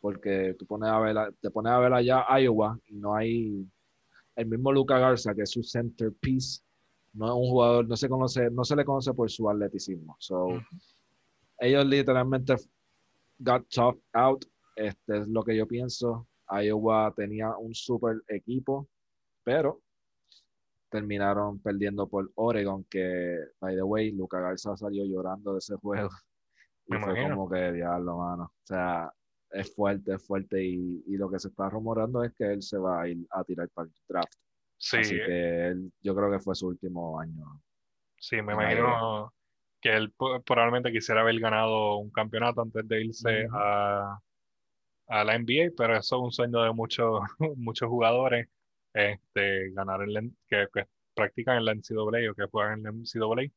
porque 0.00 0.54
tú 0.58 0.66
pones 0.66 0.90
a 0.90 0.98
ver, 0.98 1.34
te 1.40 1.50
pones 1.50 1.72
a 1.72 1.78
ver 1.78 1.92
allá 1.92 2.24
Iowa 2.40 2.78
y 2.86 2.96
no 2.96 3.14
hay 3.14 3.66
el 4.36 4.46
mismo 4.46 4.72
Luca 4.72 4.98
Garza, 4.98 5.34
que 5.34 5.42
es 5.42 5.50
su 5.50 5.62
centerpiece, 5.62 6.62
no 7.12 7.26
es 7.26 7.32
un 7.32 7.50
jugador, 7.50 7.88
no 7.88 7.96
se 7.96 8.08
conoce, 8.08 8.50
no 8.50 8.64
se 8.64 8.76
le 8.76 8.84
conoce 8.84 9.12
por 9.12 9.30
su 9.30 9.48
atleticismo. 9.48 10.16
So, 10.18 10.48
ellos 11.58 11.84
literalmente 11.86 12.56
got 13.38 13.66
tough 13.68 13.98
out. 14.14 14.44
Este 14.76 15.18
es 15.18 15.28
lo 15.28 15.42
que 15.42 15.56
yo 15.56 15.66
pienso. 15.66 16.26
Iowa 16.48 17.12
tenía 17.14 17.56
un 17.56 17.74
super 17.74 18.22
equipo, 18.28 18.88
pero 19.44 19.82
terminaron 20.90 21.60
perdiendo 21.60 22.08
por 22.08 22.30
Oregon, 22.34 22.84
que, 22.84 23.36
by 23.60 23.76
the 23.76 23.82
way, 23.82 24.10
Luca 24.12 24.40
Garza 24.40 24.76
salió 24.76 25.04
llorando 25.04 25.52
de 25.52 25.58
ese 25.58 25.76
juego. 25.76 26.08
Y 26.86 26.94
fue 26.96 27.28
como 27.28 27.48
que 27.48 27.72
diablo, 27.72 28.18
mano. 28.18 28.44
O 28.44 28.66
sea, 28.66 29.12
es 29.50 29.74
fuerte, 29.74 30.14
es 30.14 30.26
fuerte 30.26 30.62
y, 30.62 31.02
y, 31.06 31.16
lo 31.16 31.30
que 31.30 31.38
se 31.38 31.48
está 31.48 31.68
rumorando 31.68 32.22
es 32.22 32.32
que 32.34 32.44
él 32.44 32.62
se 32.62 32.78
va 32.78 33.02
a 33.02 33.08
ir 33.08 33.18
a 33.30 33.44
tirar 33.44 33.68
para 33.70 33.88
el 33.88 33.94
draft. 34.08 34.32
Sí. 34.78 34.98
Así 34.98 35.14
que 35.14 35.66
él, 35.68 35.92
yo 36.00 36.14
creo 36.14 36.30
que 36.30 36.38
fue 36.38 36.54
su 36.54 36.68
último 36.68 37.18
año. 37.20 37.44
Sí, 38.18 38.40
me 38.42 38.52
imagino 38.52 39.32
que 39.80 39.94
él 39.94 40.12
probablemente 40.44 40.92
quisiera 40.92 41.22
haber 41.22 41.38
ganado 41.40 41.96
un 41.96 42.10
campeonato 42.10 42.60
antes 42.62 42.86
de 42.86 43.04
irse 43.04 43.46
a, 43.52 44.18
a, 45.08 45.24
la 45.24 45.38
NBA, 45.38 45.72
pero 45.76 45.96
eso 45.96 46.16
es 46.16 46.22
un 46.22 46.32
sueño 46.32 46.62
de 46.62 46.72
muchos, 46.72 47.20
muchos 47.56 47.88
jugadores, 47.88 48.48
este, 48.92 49.70
ganar 49.72 50.02
el 50.02 50.32
que, 50.46 50.66
que 50.72 50.86
practican 51.14 51.58
en 51.58 51.64
la 51.64 51.74
NCAA 51.74 52.30
o 52.30 52.34
que 52.34 52.46
juegan 52.50 52.78
en 52.78 52.82
la 52.84 52.92
NCAA, 52.92 53.50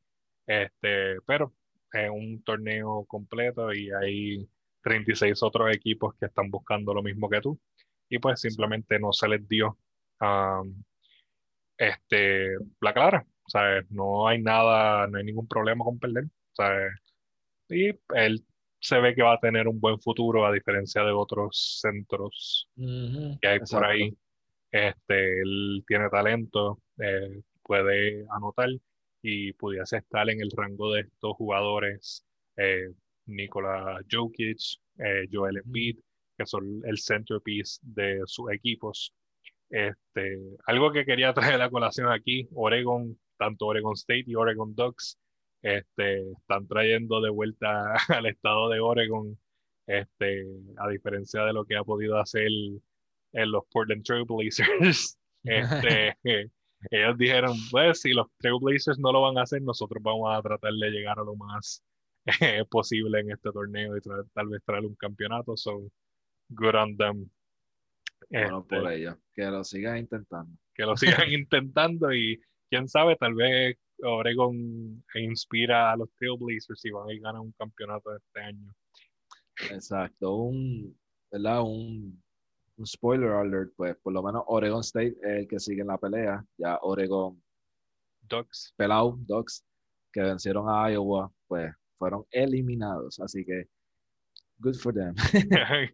este, 0.47 1.21
pero 1.25 1.53
es 1.91 2.09
un 2.09 2.41
torneo 2.43 3.05
completo 3.05 3.73
y 3.73 3.91
ahí 3.91 4.50
36 4.84 5.42
otros 5.44 5.75
equipos 5.75 6.16
que 6.20 6.28
están 6.28 6.52
buscando 6.52 6.94
lo 6.94 7.02
mismo 7.02 7.30
que 7.30 7.42
tú 7.42 7.60
y 8.10 8.20
pues 8.20 8.42
simplemente 8.42 9.00
no 9.00 9.12
se 9.13 9.28
les 9.28 9.48
dio 9.48 9.78
este, 11.78 12.56
la 12.82 12.94
clara. 12.94 13.25
¿sabes? 13.48 13.90
No 13.90 14.28
hay 14.28 14.42
nada, 14.42 15.08
no 15.08 15.18
hay 15.18 15.24
ningún 15.24 15.48
problema 15.48 15.84
con 15.84 16.00
perder. 16.00 16.25
¿sabes? 16.54 16.94
Y 17.70 17.90
él 18.16 18.46
se 18.80 19.00
ve 19.00 19.16
que 19.16 19.24
va 19.24 19.34
a 19.34 19.40
tener 19.40 19.68
un 19.68 19.80
buen 19.80 20.00
futuro 20.00 20.46
a 20.46 20.52
diferencia 20.52 21.04
de 21.04 21.12
otros 21.12 21.80
centros 21.82 22.70
que 22.75 23.48
hay 23.48 23.60
por 23.60 23.86
ahí. 23.86 24.16
Este, 24.72 25.42
él 25.42 25.84
tiene 25.88 26.10
talento, 26.10 26.82
eh, 26.98 27.42
puede 27.62 28.25
anotar 28.30 28.70
y 29.22 29.54
pudiese 29.54 29.98
estar 29.98 30.30
en 30.30 30.42
el 30.42 30.52
rango 30.52 30.92
de 30.94 31.02
estos 31.02 31.36
jugadores 31.38 32.25
eh, 32.58 32.90
Nikola 33.25 34.00
Jokic, 34.10 34.80
eh, 35.00 35.27
Joel 35.32 35.58
Embiid, 35.58 36.00
que 36.38 36.46
son 36.46 36.82
el 36.86 36.98
centerpiece 36.98 37.80
de 37.84 38.22
sus 38.25 38.51
equipos. 38.51 39.13
Este, 39.70 40.39
algo 40.65 40.92
que 40.92 41.06
quería 41.06 41.34
traer 41.34 41.56
a 41.56 41.58
la 41.58 41.70
colación 41.70 42.12
aquí, 42.12 42.48
Oregon, 42.53 43.18
tanto 43.38 43.68
Oregon 43.68 43.94
State 43.94 44.25
y 44.27 44.36
Oregon 44.36 44.75
Ducks, 44.75 45.18
este, 45.62 46.32
están 46.32 46.68
trayendo 46.68 47.22
de 47.22 47.30
vuelta 47.30 47.96
al 48.10 48.25
estado 48.25 48.70
de 48.70 48.80
Oregon, 48.80 49.38
este, 49.88 50.46
a 50.77 50.89
diferencia 50.89 51.44
de 51.44 51.53
lo 51.53 51.65
que 51.65 51.75
ha 51.75 51.84
podido 51.84 52.20
hacer 52.20 52.48
en 52.48 53.51
los 53.51 53.63
Portland 53.72 54.03
Trailblazers. 54.03 55.18
Este, 55.46 56.18
ellos 56.89 57.18
dijeron, 57.18 57.58
pues 57.70 58.00
si 58.00 58.13
los 58.13 58.27
Trailblazers 58.38 58.98
no 58.98 59.12
lo 59.12 59.24
van 59.24 59.38
a 59.38 59.42
hacer, 59.42 59.62
nosotros 59.62 60.01
vamos 60.01 60.34
a 60.34 60.42
tratar 60.42 60.72
de 60.72 60.89
llegar 60.89 61.20
a 61.20 61.24
lo 61.25 61.36
más 61.36 61.84
posible 62.70 63.20
en 63.20 63.32
este 63.32 63.51
torneo 63.51 63.98
y 63.98 64.01
tal 64.01 64.48
vez 64.48 64.62
traer 64.65 64.86
un 64.86 64.96
campeonato. 64.96 65.58
So, 65.58 65.92
good 66.50 66.75
on 66.75 66.98
them. 66.98 67.30
Bueno, 68.30 68.65
por 68.65 68.80
este, 68.80 68.96
ello. 68.96 69.18
Que 69.34 69.46
lo 69.46 69.63
sigan 69.63 69.98
intentando. 69.98 70.58
Que 70.74 70.84
lo 70.84 70.96
sigan 70.98 71.30
intentando 71.32 72.13
y 72.13 72.42
quién 72.70 72.88
sabe, 72.88 73.15
tal 73.15 73.34
vez 73.36 73.77
Oregon 74.01 75.03
inspira 75.15 75.92
a 75.92 75.98
los 75.98 76.10
Trailblazers 76.15 76.84
y 76.86 76.92
van 76.92 77.10
a 77.10 77.20
ganar 77.20 77.42
un 77.42 77.51
campeonato 77.53 78.15
este 78.15 78.42
año. 78.42 78.74
Exacto, 79.70 80.36
un, 80.36 80.98
¿verdad? 81.32 81.62
Un, 81.62 82.22
un, 82.77 82.88
spoiler 82.88 83.30
alert, 83.30 83.72
pues 83.75 83.96
por 83.98 84.13
lo 84.13 84.24
menos 84.24 84.44
Oregon 84.48 84.82
State 84.82 85.15
es 85.22 85.39
el 85.39 85.48
que 85.48 85.60
sigue 85.60 85.82
en 85.82 85.88
la 85.88 85.98
pelea. 85.98 86.44
Ya 86.58 86.80
Oregon 86.82 87.42
Ducks. 88.22 88.74
Pelau, 88.75 89.18
Ducks, 89.27 89.63
que 90.12 90.22
vencieron 90.22 90.68
a 90.70 90.92
Iowa, 90.92 91.32
pues 91.48 91.72
fueron 92.03 92.25
eliminados. 92.31 93.19
Así 93.22 93.45
que 93.45 93.69
good 94.60 94.75
for 94.75 94.93
them. 94.93 95.15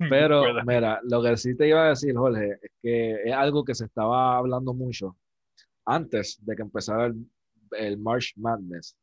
Pero, 0.09 0.43
mira, 0.65 0.99
lo 1.03 1.21
que 1.21 1.37
sí 1.37 1.55
te 1.55 1.67
iba 1.67 1.85
a 1.85 1.89
decir, 1.89 2.15
Jorge, 2.15 2.57
es 2.61 2.71
que 2.81 3.23
es 3.25 3.33
algo 3.33 3.63
que 3.63 3.75
se 3.75 3.85
estaba 3.85 4.37
hablando 4.37 4.73
mucho 4.73 5.15
antes 5.85 6.39
de 6.41 6.55
que 6.55 6.63
empezara 6.63 7.05
el, 7.05 7.25
el 7.77 7.97
March 7.99 8.33
Madness. 8.37 8.95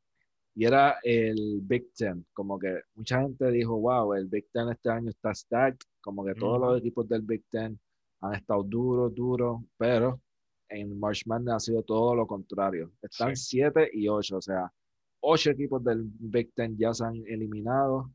Y 0.56 0.64
era 0.64 0.96
el 1.04 1.60
Big 1.62 1.92
Ten. 1.94 2.26
Como 2.32 2.58
que 2.58 2.80
mucha 2.94 3.20
gente 3.20 3.50
dijo, 3.52 3.78
wow, 3.78 4.14
el 4.14 4.26
Big 4.26 4.46
Ten 4.52 4.70
este 4.70 4.90
año 4.90 5.10
está 5.10 5.32
stacked. 5.32 5.86
Como 6.00 6.25
que 6.25 6.34
todos 6.34 6.58
los 6.58 6.78
equipos 6.80 7.06
del 7.08 7.22
Big 7.22 7.44
Ten 7.50 7.78
han 8.22 8.34
estado 8.34 8.62
duros, 8.64 9.14
duros. 9.14 9.60
Pero 9.76 10.20
en 10.70 10.98
March 10.98 11.22
Madness 11.26 11.54
ha 11.54 11.60
sido 11.60 11.82
todo 11.82 12.14
lo 12.14 12.26
contrario. 12.26 12.90
Están 13.02 13.36
7 13.36 13.90
y 13.92 14.08
8. 14.08 14.36
O 14.38 14.40
sea, 14.40 14.72
8 15.28 15.50
equipos 15.50 15.83
del 15.83 16.04
Big 16.04 16.52
Ten 16.54 16.76
ya 16.78 16.95
se 16.95 17.04
han 17.04 17.16
eliminado. 17.26 18.11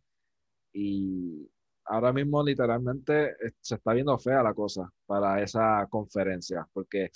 Y 0.74 1.50
ahora 1.86 2.14
mismo 2.14 2.44
literalmente 2.44 3.32
eh, 3.32 3.52
se 3.60 3.76
está 3.76 3.94
viendo 3.94 4.18
fea 4.18 4.42
la 4.42 4.54
cosa 4.54 4.90
para 5.06 5.42
esa 5.42 5.86
conferencia. 5.90 6.66
Porque, 6.74 7.12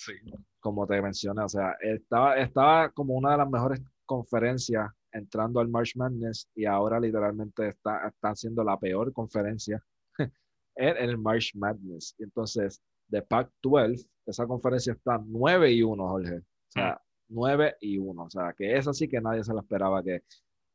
como 0.59 0.85
te 0.85 1.01
mencioné, 1.01 1.43
o 1.43 1.49
sea, 1.49 1.75
estaba, 1.81 2.35
estaba 2.37 2.89
como 2.91 3.15
una 3.15 3.31
de 3.31 3.37
las 3.37 3.49
mejores 3.49 3.81
conferencias 4.05 4.91
entrando 5.13 5.61
al 5.61 5.69
March 5.69 5.93
Madness 5.95 6.49
y 6.55 6.65
ahora 6.65 6.99
literalmente 6.99 7.69
está, 7.69 8.07
está 8.07 8.35
siendo 8.35 8.63
la 8.65 8.77
peor 8.77 9.13
conferencia 9.13 9.81
en 10.75 10.97
el 10.97 11.17
March 11.17 11.51
Madness. 11.55 12.15
Entonces, 12.19 12.81
de 13.07 13.21
Pac-12, 13.21 14.05
esa 14.25 14.45
conferencia 14.45 14.91
está 14.91 15.21
9 15.25 15.71
y 15.71 15.83
1, 15.83 16.07
Jorge. 16.07 16.37
O 16.39 16.43
sea, 16.67 17.01
9 17.29 17.71
mm. 17.71 17.75
y 17.81 17.97
1. 17.97 18.23
O 18.23 18.29
sea, 18.29 18.53
que 18.57 18.75
es 18.75 18.87
así 18.87 19.07
que 19.07 19.21
nadie 19.21 19.43
se 19.43 19.53
lo 19.53 19.59
esperaba 19.59 20.03
que 20.03 20.23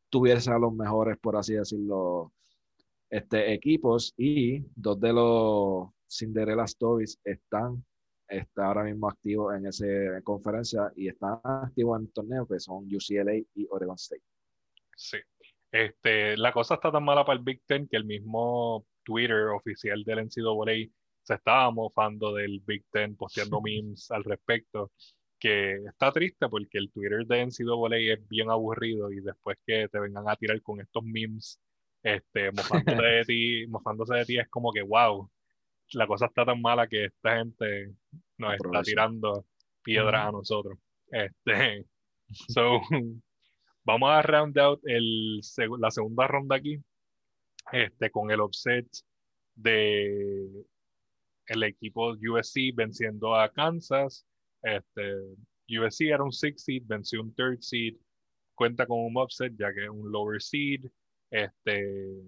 tuviese 0.09 0.51
a 0.51 0.59
los 0.59 0.73
mejores, 0.73 1.19
por 1.19 1.37
así 1.37 1.55
decirlo, 1.55 2.33
este, 3.09 3.53
equipos. 3.53 4.15
Y 4.17 4.65
dos 4.75 5.01
de 5.01 5.13
los 5.13 5.89
Cinderella 6.09 6.65
Stories 6.65 7.19
están 7.25 7.85
está 8.31 8.67
ahora 8.67 8.85
mismo 8.85 9.09
activos 9.09 9.55
en 9.57 9.67
esa 9.67 9.85
conferencia 10.23 10.93
y 10.97 11.09
están 11.09 11.41
activos 11.43 11.99
en 11.99 12.07
el 12.07 12.13
torneo, 12.13 12.47
que 12.47 12.61
son 12.61 12.85
UCLA 12.85 13.37
y 13.55 13.67
Oregon 13.71 13.97
State. 13.97 14.23
Sí. 14.97 15.19
Este, 15.73 16.37
la 16.37 16.53
cosa 16.53 16.75
está 16.75 16.91
tan 16.91 17.05
mala 17.05 17.25
para 17.25 17.39
el 17.39 17.45
Big 17.45 17.63
Ten 17.67 17.87
que 17.89 17.97
el 17.97 18.05
mismo 18.05 18.87
Twitter 19.03 19.49
oficial 19.49 20.03
del 20.05 20.27
NCAA 20.27 20.91
se 21.23 21.35
estaba 21.35 21.71
mofando 21.71 22.35
del 22.35 22.61
Big 22.61 22.85
Ten, 22.91 23.17
posteando 23.17 23.61
memes 23.63 24.11
al 24.11 24.25
respecto, 24.25 24.93
que 25.41 25.77
está 25.87 26.13
triste 26.13 26.49
porque 26.49 26.79
el 26.79 26.91
Twitter 26.93 27.27
de 27.27 27.47
NCAA 27.47 27.97
es 28.15 28.29
bien 28.29 28.51
aburrido 28.51 29.11
y 29.11 29.21
después 29.21 29.59
que 29.67 29.89
te 29.89 29.99
vengan 29.99 30.29
a 30.29 30.37
tirar 30.37 30.61
con 30.63 30.81
estos 30.81 31.03
memes, 31.03 31.61
este, 32.03 32.53
mofándose 32.53 33.03
de 33.03 33.25
ti, 33.25 33.67
mofándose 33.67 34.15
de 34.15 34.25
ti 34.27 34.39
es 34.39 34.49
como 34.49 34.73
que, 34.73 34.83
wow, 34.83 35.29
la 35.93 36.07
cosa 36.07 36.27
está 36.27 36.45
tan 36.45 36.61
mala 36.61 36.87
que 36.87 37.07
esta 37.07 37.39
gente 37.39 37.95
nos 38.39 38.55
está 38.55 38.83
tirando 38.83 39.47
piedras 39.83 40.29
a 40.29 40.33
nosotros. 40.33 40.79
Este, 41.11 41.87
so, 42.49 42.81
Vamos 43.85 44.11
a 44.11 44.23
round 44.23 44.59
out 44.59 44.81
el, 44.85 45.41
la 45.79 45.91
segunda 45.91 46.27
ronda 46.27 46.57
aquí 46.57 46.79
este, 47.73 48.11
con 48.11 48.31
el 48.31 48.41
offset 48.41 48.87
de 49.55 50.65
el 51.47 51.63
equipo 51.63 52.13
USC 52.13 52.75
venciendo 52.75 53.35
a 53.35 53.51
Kansas. 53.51 54.27
Este, 54.63 55.37
USC 55.69 56.03
era 56.03 56.23
un 56.23 56.33
six 56.33 56.65
seed, 56.65 56.83
venció 56.87 57.21
un 57.21 57.35
third 57.35 57.61
seed, 57.61 57.97
cuenta 58.55 58.87
con 58.87 59.01
un 59.01 59.17
offset 59.17 59.55
ya 59.57 59.73
que 59.73 59.85
es 59.85 59.91
un 59.91 60.11
lower 60.11 60.41
seed. 60.41 60.87
Este, 61.31 62.23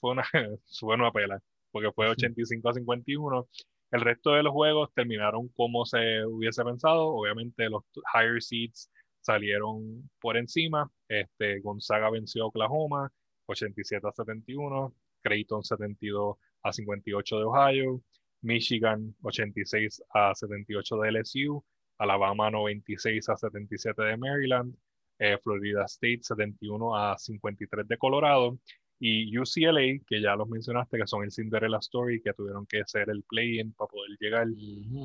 fue 0.00 0.10
una, 0.10 0.24
fue 0.80 0.94
una 0.94 1.12
pela, 1.12 1.40
porque 1.70 1.92
fue 1.92 2.08
85 2.10 2.68
a 2.68 2.74
51. 2.74 3.48
El 3.92 4.00
resto 4.00 4.32
de 4.32 4.42
los 4.42 4.52
juegos 4.52 4.92
terminaron 4.94 5.48
como 5.48 5.86
se 5.86 6.24
hubiese 6.26 6.64
pensado. 6.64 7.08
Obviamente 7.08 7.70
los 7.70 7.84
higher 8.14 8.42
seeds 8.42 8.90
salieron 9.20 10.10
por 10.20 10.36
encima. 10.36 10.90
Este, 11.08 11.60
Gonzaga 11.60 12.10
venció 12.10 12.44
a 12.44 12.46
Oklahoma 12.46 13.12
87 13.46 14.06
a 14.06 14.12
71, 14.12 14.94
Creighton 15.22 15.62
72 15.62 16.36
a 16.62 16.72
58 16.72 17.38
de 17.38 17.44
Ohio, 17.44 18.02
Michigan 18.42 19.14
86 19.22 20.02
a 20.14 20.34
78 20.34 20.96
de 20.98 21.12
LSU, 21.12 21.64
Alabama 21.98 22.50
96 22.50 23.28
a 23.28 23.36
77 23.36 24.02
de 24.02 24.16
Maryland, 24.16 24.74
eh, 25.18 25.38
Florida 25.42 25.84
State 25.84 26.20
71 26.22 26.96
a 26.96 27.16
53 27.16 27.88
de 27.88 27.98
Colorado 27.98 28.58
y 28.98 29.36
UCLA, 29.38 30.00
que 30.06 30.20
ya 30.20 30.36
los 30.36 30.48
mencionaste, 30.48 30.98
que 30.98 31.06
son 31.06 31.24
el 31.24 31.32
Cinderella 31.32 31.78
Story, 31.78 32.22
que 32.22 32.32
tuvieron 32.32 32.66
que 32.66 32.80
hacer 32.80 33.10
el 33.10 33.22
play-in 33.24 33.72
para 33.72 33.88
poder 33.88 34.16
llegar 34.18 34.46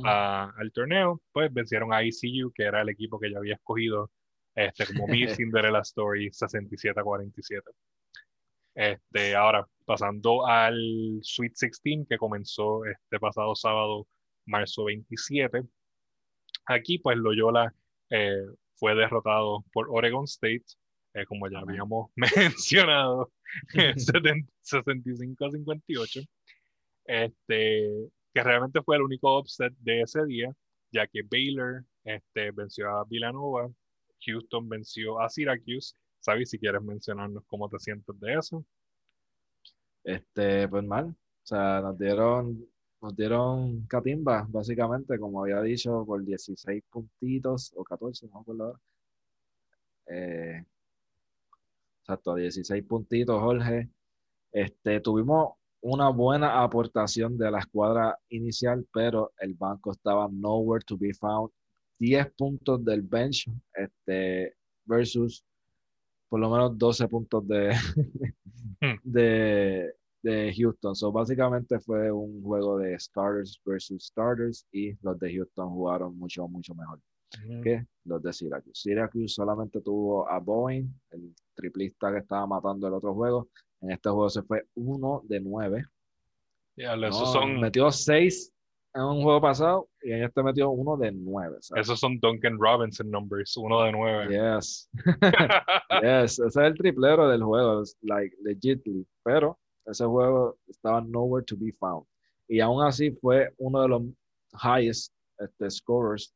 al 0.06 0.72
torneo, 0.72 1.22
pues 1.32 1.52
vencieron 1.54 1.94
a 1.94 2.02
ECU, 2.02 2.52
que 2.54 2.64
era 2.64 2.82
el 2.82 2.90
equipo 2.90 3.20
que 3.20 3.32
ya 3.32 3.38
había 3.38 3.56
escogido 3.56 4.10
este, 4.56 4.86
como 4.88 5.08
mi 5.08 5.28
Cinderella 5.36 5.80
Story 5.80 6.32
67 6.32 7.00
a 7.00 7.04
47. 7.04 7.72
Este, 8.76 9.36
ahora, 9.36 9.68
pasando 9.86 10.46
al 10.48 11.20
Sweet 11.22 11.54
16, 11.60 12.08
que 12.10 12.18
comenzó 12.18 12.86
este 12.86 13.20
pasado 13.20 13.56
sábado, 13.56 14.08
marzo 14.46 14.86
27. 14.86 15.64
Aquí, 16.66 17.00
pues, 17.00 17.18
Loyola 17.18 17.74
eh, 18.10 18.46
fue 18.76 18.96
derrotado 18.96 19.64
por 19.74 19.88
Oregon 19.90 20.26
State 20.26 20.66
eh, 21.14 21.26
como 21.26 21.50
ya 21.50 21.60
habíamos 21.60 22.10
mencionado, 22.16 23.32
65 24.62 25.46
a 25.46 25.52
58, 25.52 26.22
este, 27.06 27.90
que 28.34 28.44
realmente 28.44 28.82
fue 28.82 28.96
el 28.96 29.02
único 29.02 29.38
upset 29.40 29.74
de 29.80 30.02
ese 30.02 30.26
día, 30.26 30.54
ya 30.92 31.06
que 31.08 31.22
Baylor 31.24 31.84
este, 32.06 32.52
venció 32.52 32.90
a 32.90 33.04
Villanova, 33.06 33.70
Houston 34.26 34.70
venció 34.70 35.20
a 35.20 35.30
Syracuse. 35.30 35.96
¿Sabes 36.22 36.50
si 36.50 36.60
quieres 36.60 36.82
mencionarnos 36.82 37.44
cómo 37.48 37.70
te 37.70 37.80
sientes 37.80 38.18
de 38.20 38.34
eso? 38.36 38.66
Este, 40.04 40.68
pues 40.70 40.84
mal. 40.86 41.08
O 41.10 41.46
sea, 41.46 41.82
nos 41.82 41.98
dieron, 41.98 42.66
nos 43.02 43.16
dieron 43.16 43.86
catimba, 43.88 44.46
básicamente, 44.50 45.20
como 45.20 45.42
había 45.44 45.62
dicho, 45.62 46.06
por 46.06 46.24
16 46.24 46.84
puntitos 46.90 47.74
o 47.76 47.84
14, 47.84 48.28
no 48.28 48.34
me 48.36 48.42
acuerdo. 48.42 48.80
Eh, 50.08 50.64
Exacto, 52.02 52.36
16 52.36 52.84
puntitos, 52.84 53.40
Jorge. 53.40 53.90
Este, 54.52 55.00
tuvimos 55.02 55.54
una 55.82 56.10
buena 56.10 56.62
aportación 56.64 57.38
de 57.38 57.52
la 57.52 57.60
escuadra 57.60 58.18
inicial, 58.30 58.86
pero 58.94 59.32
el 59.40 59.54
banco 59.54 59.92
estaba 59.92 60.28
nowhere 60.32 60.84
to 60.86 60.98
be 60.98 61.14
found. 61.14 61.52
10 62.00 62.32
puntos 62.34 62.84
del 62.84 63.02
bench 63.04 63.48
este, 63.74 64.56
versus 64.86 65.46
por 66.32 66.40
lo 66.40 66.50
menos 66.50 66.78
12 66.78 67.10
puntos 67.10 67.46
de, 67.46 67.76
hmm. 68.80 69.00
de, 69.04 69.94
de, 70.24 70.54
Houston. 70.58 70.96
So, 70.96 71.12
básicamente 71.12 71.78
fue 71.82 72.10
un 72.10 72.42
juego 72.42 72.78
de 72.78 72.98
starters 72.98 73.60
versus 73.66 74.06
starters 74.06 74.66
y 74.72 74.96
los 75.02 75.20
de 75.20 75.36
Houston 75.36 75.70
jugaron 75.72 76.18
mucho, 76.18 76.48
mucho 76.48 76.74
mejor 76.74 77.02
que 77.64 77.86
los 78.06 78.24
de 78.24 78.32
Syracuse. 78.32 78.82
Syracuse 78.82 79.28
solamente 79.28 79.82
tuvo 79.82 80.30
a 80.30 80.40
Boeing, 80.40 80.88
el 81.12 81.36
triplista 81.54 82.12
que 82.12 82.20
estaba 82.20 82.48
matando 82.48 82.88
el 82.88 82.94
otro 82.94 83.14
juego. 83.14 83.50
En 83.82 83.92
este 83.92 84.10
juego 84.10 84.30
se 84.30 84.44
fue 84.44 84.68
uno 84.76 85.24
de 85.26 85.42
nueve. 85.42 85.86
son... 87.26 87.60
Metió 87.60 87.92
seis 87.92 88.54
en 88.94 89.02
un 89.04 89.24
juego 89.24 89.42
pasado 89.42 89.90
y 90.02 90.12
en 90.12 90.24
este 90.24 90.44
metió 90.44 90.70
uno 90.70 90.98
de 90.98 91.12
nueve. 91.12 91.58
Esos 91.76 92.00
son 92.00 92.20
Duncan 92.20 92.58
Robinson 92.60 93.10
numbers, 93.10 93.56
uno 93.58 93.84
de 93.84 93.92
nueve. 93.92 94.28
Yes. 94.30 94.90
yes, 96.02 96.40
ese 96.40 96.46
es 96.46 96.56
el 96.58 96.76
triplero 96.76 97.30
del 97.30 97.44
juego, 97.44 97.84
like 98.02 98.36
legitly. 98.44 99.06
Pero 99.24 99.60
ese 99.86 100.06
juego 100.06 100.58
estaba 100.68 101.02
nowhere 101.02 101.46
to 101.46 101.56
be 101.58 101.72
found. 101.80 102.06
Y 102.48 102.60
aún 102.60 102.84
así 102.84 103.12
fue 103.12 103.54
uno 103.58 103.82
de 103.82 103.88
los 103.88 104.02
highest 104.62 105.14
este, 105.38 105.70
scorers 105.70 106.34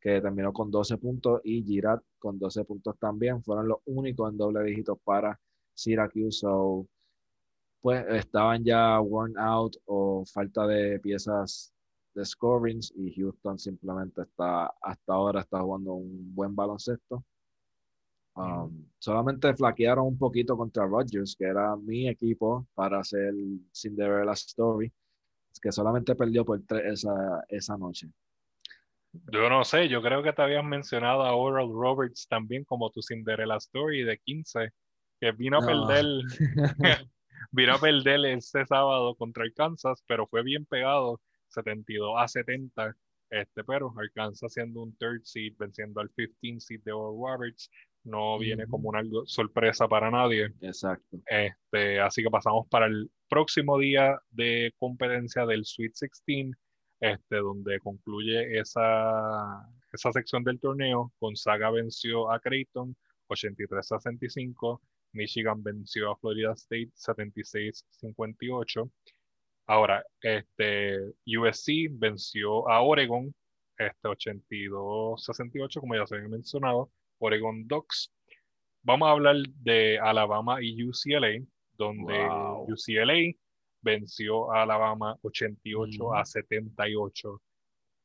que 0.00 0.20
terminó 0.20 0.52
con 0.52 0.70
12 0.70 0.96
puntos, 0.96 1.40
y 1.44 1.62
Girat 1.62 2.02
con 2.18 2.38
12 2.38 2.64
puntos 2.64 2.98
también. 2.98 3.42
Fueron 3.42 3.68
los 3.68 3.78
únicos 3.84 4.30
en 4.30 4.38
doble 4.38 4.62
dígito 4.62 4.96
para 4.96 5.38
Syracuse. 5.74 6.46
pues 7.80 8.04
estaban 8.10 8.64
ya 8.64 9.00
worn 9.00 9.36
out 9.38 9.76
o 9.86 10.24
falta 10.26 10.66
de 10.66 11.00
piezas 11.00 11.74
de 12.20 12.26
scoring 12.26 12.80
y 12.96 13.14
Houston 13.14 13.58
simplemente 13.58 14.22
está, 14.22 14.66
hasta 14.82 15.12
ahora 15.12 15.40
está 15.40 15.60
jugando 15.60 15.94
un 15.94 16.34
buen 16.34 16.54
baloncesto. 16.54 17.24
Um, 18.34 18.86
solamente 18.98 19.54
flaquearon 19.54 20.06
un 20.06 20.18
poquito 20.18 20.56
contra 20.56 20.86
Rodgers, 20.86 21.34
que 21.36 21.44
era 21.44 21.76
mi 21.76 22.08
equipo 22.08 22.66
para 22.74 23.00
hacer 23.00 23.34
Cinderella 23.74 24.32
Story, 24.32 24.92
que 25.60 25.72
solamente 25.72 26.14
perdió 26.14 26.44
por 26.44 26.62
tres 26.66 27.04
esa, 27.04 27.44
esa 27.48 27.76
noche. 27.76 28.08
Yo 29.32 29.50
no 29.50 29.64
sé, 29.64 29.88
yo 29.88 30.00
creo 30.00 30.22
que 30.22 30.32
te 30.32 30.42
habías 30.42 30.64
mencionado 30.64 31.22
a 31.22 31.34
Oral 31.34 31.70
Roberts 31.72 32.28
también 32.28 32.64
como 32.64 32.90
tu 32.90 33.02
Cinderella 33.02 33.56
Story 33.56 34.04
de 34.04 34.18
15, 34.18 34.70
que 35.20 35.32
vino 35.32 35.58
a 35.58 35.66
perder. 35.66 36.04
vino 37.50 37.74
a 37.74 37.78
perder 37.78 38.24
este 38.26 38.64
sábado 38.66 39.14
contra 39.16 39.44
Arkansas, 39.44 40.04
pero 40.06 40.26
fue 40.26 40.42
bien 40.42 40.64
pegado, 40.66 41.20
72 41.50 42.14
a 42.16 42.28
70. 42.28 42.96
Este, 43.30 43.62
pero 43.62 43.94
Arkansas 43.96 44.52
siendo 44.52 44.82
un 44.82 44.96
third 44.96 45.22
seed, 45.22 45.54
venciendo 45.56 46.00
al 46.00 46.10
15 46.10 46.60
seed 46.60 46.80
de 46.84 46.92
Oral 46.92 47.38
Roberts, 47.38 47.70
no 48.04 48.38
viene 48.38 48.66
como 48.66 48.88
una 48.88 49.02
sorpresa 49.26 49.86
para 49.86 50.10
nadie. 50.10 50.52
Exacto. 50.60 51.18
Este, 51.26 52.00
así 52.00 52.22
que 52.22 52.30
pasamos 52.30 52.66
para 52.68 52.86
el 52.86 53.10
próximo 53.28 53.78
día 53.78 54.20
de 54.30 54.74
competencia 54.78 55.46
del 55.46 55.64
Sweet 55.64 55.92
16, 56.00 56.56
este, 57.00 57.36
donde 57.36 57.78
concluye 57.80 58.58
esa, 58.58 59.64
esa 59.92 60.12
sección 60.12 60.42
del 60.42 60.58
torneo. 60.58 61.12
Gonzaga 61.20 61.70
venció 61.70 62.30
a 62.32 62.40
Creighton 62.40 62.96
83 63.28 63.92
a 63.92 63.98
65. 63.98 64.82
Michigan 65.12 65.62
venció 65.62 66.10
a 66.12 66.16
Florida 66.16 66.52
State 66.52 66.90
76-58. 66.96 68.90
Ahora, 69.70 70.04
este, 70.20 70.98
USC 71.24 71.88
venció 71.92 72.68
a 72.68 72.82
Oregon 72.82 73.32
este, 73.78 74.08
82-68, 74.08 75.78
como 75.78 75.94
ya 75.94 76.04
se 76.08 76.16
había 76.16 76.28
mencionado. 76.28 76.90
Oregon 77.20 77.68
Ducks. 77.68 78.12
Vamos 78.82 79.06
a 79.06 79.12
hablar 79.12 79.36
de 79.62 79.96
Alabama 80.00 80.60
y 80.60 80.82
UCLA, 80.82 81.46
donde 81.74 82.18
UCLA 82.66 83.32
venció 83.80 84.52
a 84.52 84.62
Alabama 84.62 85.16
88 85.22 86.14
a 86.14 86.24
78. 86.24 87.40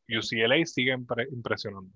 UCLA 0.10 0.66
sigue 0.68 0.96
impresionando. 1.32 1.90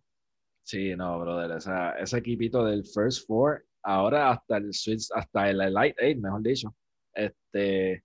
Sí, 0.63 0.95
no, 0.95 1.19
brother, 1.19 1.59
ese 1.99 2.17
equipito 2.17 2.65
del 2.65 2.83
First 2.87 3.27
Four, 3.27 3.63
ahora 3.83 4.31
hasta 4.31 4.57
el 4.57 4.73
Swiss, 4.73 5.11
hasta 5.13 5.47
el 5.51 5.57
Light 5.57 5.95
Eight, 5.99 6.17
mejor 6.17 6.41
dicho, 6.41 6.75
este, 7.13 8.03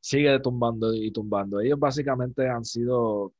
sigue 0.00 0.38
tumbando 0.40 0.92
y 0.94 1.10
tumbando. 1.12 1.60
Ellos 1.60 1.78
básicamente 1.78 2.48
han 2.48 2.64
sido, 2.64 3.32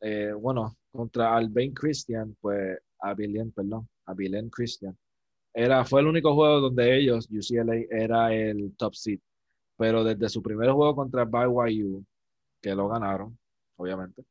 eh, 0.00 0.32
bueno, 0.32 0.76
contra 0.92 1.36
Albain 1.36 1.72
Christian, 1.74 2.36
pues, 2.40 2.78
a 3.00 3.14
perdón, 3.14 3.88
a 4.06 4.14
Christian. 4.50 4.96
Era, 5.54 5.84
fue 5.84 6.00
el 6.00 6.06
único 6.08 6.34
juego 6.34 6.60
donde 6.60 6.96
ellos, 6.98 7.28
UCLA, 7.30 7.84
era 7.90 8.34
el 8.34 8.74
top 8.76 8.94
seed. 8.94 9.20
Pero 9.76 10.04
desde 10.04 10.28
su 10.28 10.42
primer 10.42 10.70
juego 10.70 10.94
contra 10.96 11.24
BYU, 11.24 12.04
que 12.62 12.74
lo 12.74 12.88
ganaron, 12.88 13.38
obviamente, 13.76 14.24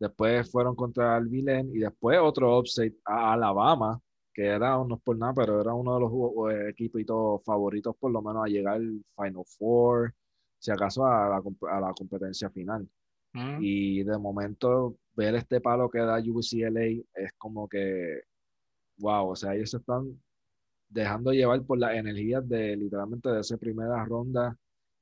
Después 0.00 0.50
fueron 0.50 0.74
contra 0.74 1.18
el 1.18 1.28
y 1.74 1.78
después 1.78 2.18
otro 2.20 2.58
upset 2.58 2.96
a 3.04 3.34
Alabama, 3.34 4.00
que 4.32 4.46
era, 4.46 4.70
no 4.82 4.98
por 4.98 5.18
nada, 5.18 5.34
pero 5.34 5.60
era 5.60 5.74
uno 5.74 5.94
de 5.94 6.00
los 6.00 6.52
eh, 6.54 6.70
equipitos 6.70 7.42
favoritos 7.44 7.94
por 7.98 8.10
lo 8.10 8.22
menos 8.22 8.44
a 8.46 8.48
llegar 8.48 8.76
al 8.76 9.04
Final 9.14 9.44
Four, 9.58 10.14
si 10.60 10.70
acaso 10.70 11.06
a 11.06 11.28
la, 11.80 11.92
competencia 11.92 12.50
final. 12.50 12.88
Mm. 13.32 13.58
Y 13.60 14.02
de 14.04 14.18
momento 14.18 14.96
ver 15.16 15.34
este 15.34 15.60
palo 15.60 15.88
que 15.90 15.98
da 15.98 16.20
UCLA 16.20 17.02
es 17.14 17.32
como 17.38 17.68
que, 17.68 18.20
wow, 18.98 19.30
o 19.30 19.36
sea, 19.36 19.54
ellos 19.54 19.70
se 19.70 19.78
están 19.78 20.20
dejando 20.88 21.32
llevar 21.32 21.62
por 21.62 21.78
las 21.78 21.94
energías 21.94 22.46
de 22.48 22.76
literalmente 22.76 23.30
de 23.30 23.40
esa 23.40 23.56
primera 23.56 24.04
ronda, 24.04 24.56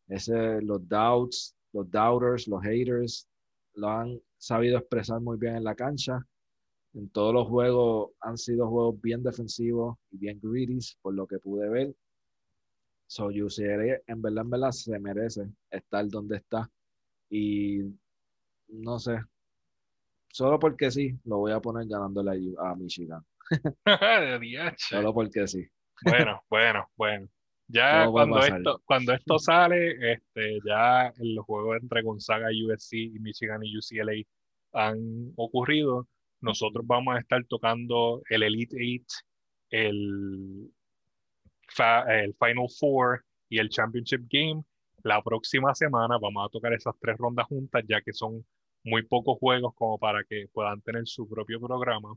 ese, 0.06 0.62
los 0.62 0.86
doubts, 0.88 1.56
los 1.72 1.90
doubters, 1.90 2.46
los 2.46 2.62
haters, 2.62 3.28
lo 3.74 3.88
han 3.88 4.20
sabido 4.36 4.78
expresar 4.78 5.20
muy 5.20 5.38
bien 5.38 5.56
en 5.56 5.64
la 5.64 5.74
cancha. 5.74 6.24
En 6.94 7.08
todos 7.10 7.34
los 7.34 7.48
juegos 7.48 8.10
han 8.20 8.38
sido 8.38 8.68
juegos 8.68 9.00
bien 9.00 9.22
defensivos 9.22 9.96
y 10.10 10.18
bien 10.18 10.38
greedy, 10.40 10.78
por 11.02 11.14
lo 11.14 11.26
que 11.26 11.38
pude 11.38 11.68
ver. 11.68 11.94
So, 13.08 13.28
UCLA 13.28 14.02
en 14.06 14.20
verdad, 14.20 14.44
en 14.44 14.50
verdad 14.50 14.70
se 14.70 14.98
merece 14.98 15.48
estar 15.70 16.06
donde 16.08 16.36
está. 16.36 16.70
Y 17.30 17.80
no 18.68 18.98
sé, 18.98 19.18
solo 20.30 20.58
porque 20.58 20.90
sí, 20.90 21.18
lo 21.24 21.38
voy 21.38 21.52
a 21.52 21.60
poner 21.60 21.88
ganándole 21.88 22.54
a, 22.58 22.74
Michigan. 22.74 23.24
solo 24.76 25.14
porque 25.14 25.46
sí. 25.48 25.66
Bueno, 26.04 26.42
bueno, 26.50 26.86
bueno. 26.96 27.28
Ya 27.66 28.06
cuando 28.10 28.40
esto, 28.40 28.82
cuando 28.84 29.12
esto 29.14 29.38
sale, 29.38 30.12
este, 30.12 30.58
ya 30.66 31.12
los 31.18 31.44
juegos 31.46 31.78
entre 31.80 32.02
Gonzaga, 32.02 32.48
USC 32.48 32.92
y 32.92 33.18
Michigan 33.20 33.62
y 33.62 33.76
UCLA 33.76 34.22
han 34.72 35.32
ocurrido. 35.36 36.06
Nosotros 36.40 36.86
vamos 36.86 37.16
a 37.16 37.20
estar 37.20 37.42
tocando 37.46 38.22
el 38.28 38.42
Elite 38.42 38.76
Eight, 38.78 39.06
el, 39.70 40.70
el 42.08 42.34
Final 42.34 42.68
Four 42.78 43.24
y 43.48 43.58
el 43.58 43.68
Championship 43.68 44.26
Game. 44.28 44.64
La 45.02 45.22
próxima 45.22 45.74
semana 45.74 46.18
vamos 46.18 46.46
a 46.46 46.50
tocar 46.50 46.72
esas 46.72 46.94
tres 47.00 47.16
rondas 47.16 47.46
juntas, 47.46 47.84
ya 47.88 48.00
que 48.02 48.12
son 48.12 48.44
muy 48.84 49.02
pocos 49.02 49.38
juegos 49.38 49.74
como 49.74 49.98
para 49.98 50.24
que 50.24 50.46
puedan 50.52 50.80
tener 50.82 51.06
su 51.06 51.28
propio 51.28 51.60
programa. 51.60 52.14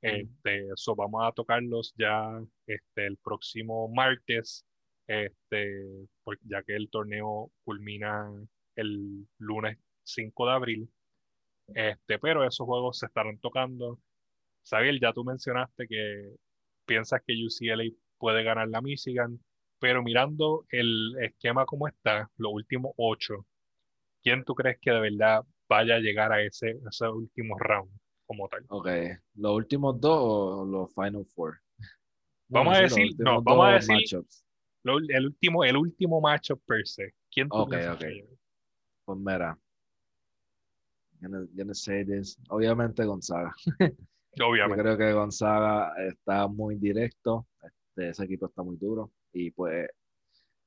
Este, 0.00 0.68
eso 0.72 0.94
vamos 0.94 1.22
a 1.26 1.32
tocarlos 1.32 1.94
ya 1.96 2.40
este, 2.66 3.06
el 3.06 3.16
próximo 3.16 3.88
martes 3.88 4.64
este, 5.06 6.06
ya 6.42 6.62
que 6.62 6.74
el 6.74 6.90
torneo 6.90 7.50
culmina 7.64 8.28
el 8.76 9.26
lunes 9.38 9.78
5 10.04 10.46
de 10.46 10.52
abril. 10.52 10.90
Este, 11.68 12.18
pero 12.18 12.44
esos 12.44 12.66
juegos 12.66 12.98
se 12.98 13.06
estarán 13.06 13.38
tocando. 13.38 14.00
Xavier, 14.68 15.00
ya 15.00 15.12
tú 15.12 15.24
mencionaste 15.24 15.86
que 15.88 16.34
piensas 16.84 17.20
que 17.26 17.34
UCLA 17.34 17.84
puede 18.18 18.42
ganar 18.42 18.68
la 18.68 18.80
Michigan, 18.80 19.38
pero 19.78 20.02
mirando 20.02 20.64
el 20.70 21.16
esquema 21.20 21.66
como 21.66 21.88
está, 21.88 22.30
los 22.36 22.52
últimos 22.52 22.92
ocho, 22.96 23.46
¿quién 24.22 24.44
tú 24.44 24.54
crees 24.54 24.78
que 24.80 24.90
de 24.90 25.00
verdad 25.00 25.44
vaya 25.68 25.96
a 25.96 26.00
llegar 26.00 26.32
a 26.32 26.42
ese, 26.42 26.78
ese 26.88 27.08
último 27.08 27.58
round 27.58 27.90
como 28.26 28.48
tal? 28.48 28.64
Ok, 28.68 28.88
los 29.34 29.52
últimos 29.52 30.00
dos 30.00 30.18
o 30.20 30.64
los 30.64 30.94
Final 30.94 31.26
Four. 31.34 31.58
Vamos 32.48 32.76
a 32.76 32.82
decir, 32.82 33.12
no, 33.18 33.42
vamos 33.42 33.66
a 33.66 33.72
decir, 33.72 34.20
el 35.08 35.26
último, 35.26 35.64
el 35.64 35.76
último 35.76 36.20
matchup 36.20 36.62
per 36.64 36.86
se. 36.86 37.12
¿Quién 37.30 37.48
tú 37.48 37.56
Ok, 37.56 37.74
ok. 37.92 38.04
Pues 39.04 39.18
mira. 39.18 39.58
Yo 41.20 41.64
no, 41.64 41.74
sé, 41.74 42.06
obviamente 42.50 43.04
Gonzaga. 43.04 43.52
Obviamente. 44.38 44.76
Yo 44.76 44.82
creo 44.82 44.98
que 44.98 45.12
Gonzaga 45.14 45.92
está 46.06 46.46
muy 46.46 46.76
directo. 46.76 47.46
Este, 47.96 48.10
ese 48.10 48.24
equipo 48.24 48.46
está 48.46 48.62
muy 48.62 48.76
duro. 48.76 49.12
Y 49.32 49.50
pues 49.50 49.88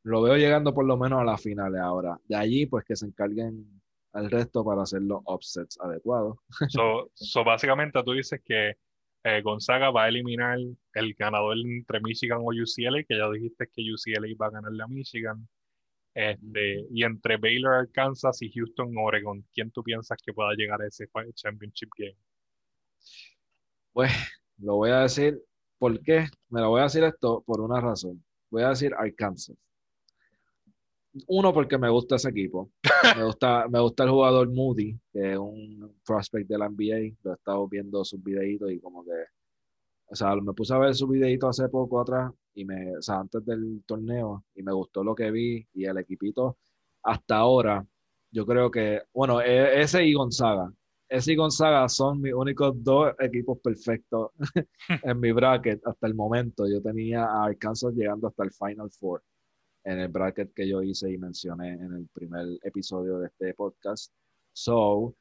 lo 0.04 0.22
veo 0.22 0.38
llegando 0.38 0.74
por 0.74 0.86
lo 0.86 0.98
menos 0.98 1.22
a 1.22 1.24
las 1.24 1.42
finales 1.42 1.80
ahora. 1.82 2.20
De 2.28 2.36
allí, 2.36 2.66
pues 2.66 2.84
que 2.86 2.96
se 2.96 3.06
encarguen 3.06 3.82
al 4.14 4.32
resto 4.32 4.66
para 4.66 4.84
hacer 4.84 5.02
los 5.04 5.22
offsets 5.26 5.80
adecuados. 5.80 6.38
So, 6.70 7.12
so 7.14 7.44
básicamente 7.44 8.02
tú 8.04 8.14
dices 8.14 8.42
que 8.44 8.76
eh, 9.24 9.42
Gonzaga 9.44 9.92
va 9.92 10.06
a 10.06 10.10
eliminar 10.10 10.58
el 10.94 11.14
ganador 11.14 11.58
entre 11.58 12.00
Michigan 12.02 12.40
o 12.40 12.48
UCLA, 12.48 13.04
que 13.04 13.18
ya 13.18 13.30
dijiste 13.30 13.68
que 13.68 13.84
UCLA 13.84 14.36
va 14.42 14.48
a 14.48 14.52
ganar 14.52 14.72
la 14.72 14.88
Michigan. 14.88 15.48
Este, 16.16 16.86
y 16.92 17.04
entre 17.04 17.38
Baylor, 17.38 17.74
Arkansas 17.76 18.42
y 18.42 18.52
Houston, 18.52 18.94
Oregon, 18.98 19.46
¿quién 19.54 19.70
tú 19.72 19.84
piensas 19.84 20.18
que 20.26 20.34
pueda 20.34 20.54
llegar 20.54 20.82
a 20.82 20.88
ese 20.88 21.08
championship 21.36 21.90
game? 21.96 22.18
Pues 23.94 24.12
lo 24.58 24.76
voy 24.76 24.90
a 24.90 25.02
decir, 25.02 25.40
¿por 25.80 26.00
qué? 26.02 26.28
Me 26.50 26.62
lo 26.62 26.70
voy 26.70 26.82
a 26.82 26.84
decir 26.84 27.04
esto 27.04 27.42
por 27.46 27.62
una 27.62 27.82
razón. 27.82 28.24
Voy 28.52 28.64
a 28.64 28.70
decir 28.70 28.94
Arkansas. 28.98 29.56
Uno, 31.28 31.54
porque 31.54 31.78
me 31.78 31.90
gusta 31.90 32.16
ese 32.16 32.30
equipo. 32.30 32.72
Me 33.18 33.24
gusta, 33.26 33.68
me 33.70 33.80
gusta 33.80 34.04
el 34.04 34.10
jugador 34.12 34.50
Moody, 34.52 35.00
que 35.12 35.32
es 35.34 35.38
un 35.38 36.00
prospect 36.06 36.48
de 36.50 36.58
la 36.58 36.70
NBA. 36.70 37.16
Lo 37.24 37.32
he 37.32 37.36
estado 37.36 37.68
viendo 37.68 38.04
sus 38.06 38.24
videitos 38.24 38.72
y 38.72 38.80
como 38.80 39.04
que, 39.04 39.12
o 40.08 40.16
sea, 40.16 40.36
me 40.36 40.54
puse 40.54 40.74
a 40.74 40.78
ver 40.80 40.94
sus 40.96 41.10
videitos 41.10 41.60
hace 41.60 41.70
poco 41.70 42.02
atrás 42.02 42.32
y 42.54 42.66
me, 42.66 42.98
o 42.98 43.02
sea, 43.02 43.20
antes 43.20 43.46
del 43.46 43.84
torneo 43.86 44.46
y 44.56 44.64
me 44.64 44.74
gustó 44.74 45.04
lo 45.04 45.16
que 45.16 45.32
vi 45.32 45.68
y 45.74 45.86
el 45.86 45.98
equipito 45.98 46.58
hasta 47.04 47.38
ahora, 47.38 47.86
yo 48.32 48.46
creo 48.46 48.70
que, 48.72 49.02
bueno, 49.14 49.42
e, 49.42 49.82
ese 49.82 50.06
y 50.06 50.14
Gonzaga. 50.14 50.72
Ese 51.10 51.34
y 51.34 51.36
Gonzaga 51.36 51.90
son 51.90 52.22
mis 52.22 52.34
únicos 52.34 52.72
dos 52.84 53.14
equipos 53.20 53.58
perfectos 53.60 54.30
en 55.04 55.20
mi 55.20 55.32
bracket 55.32 55.82
hasta 55.86 56.06
el 56.06 56.14
momento. 56.14 56.68
Yo 56.68 56.82
tenía 56.82 57.26
a 57.26 57.46
Arkansas 57.46 57.96
llegando 57.96 58.28
hasta 58.28 58.44
el 58.44 58.52
Final 58.52 58.92
Four 58.92 59.24
en 59.86 60.00
el 60.00 60.10
bracket 60.10 60.54
que 60.54 60.70
yo 60.70 60.84
hice 60.84 61.12
y 61.12 61.18
mencioné 61.18 61.74
en 61.74 61.94
el 61.94 62.08
primer 62.14 62.46
episodio 62.62 63.18
de 63.18 63.28
este 63.28 63.56
podcast. 63.56 64.14
So, 64.54 65.16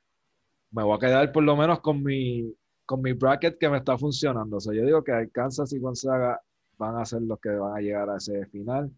me 0.72 0.82
voy 0.82 0.94
a 0.96 1.00
quedar 1.00 1.32
por 1.32 1.42
lo 1.42 1.56
menos 1.56 1.80
con 1.80 2.02
mi, 2.02 2.54
con 2.84 3.00
mi 3.00 3.14
bracket 3.14 3.58
que 3.58 3.70
me 3.70 3.78
está 3.78 3.96
funcionando. 3.96 4.58
O 4.58 4.60
sea, 4.60 4.74
yo 4.74 4.84
digo 4.84 5.02
que 5.02 5.30
Kansas 5.32 5.72
y 5.72 5.78
Gonzaga 5.78 6.38
van 6.76 6.96
a 6.96 7.04
ser 7.06 7.22
los 7.22 7.40
que 7.40 7.50
van 7.50 7.76
a 7.76 7.80
llegar 7.80 8.10
a 8.10 8.16
ese 8.18 8.44
final. 8.46 8.90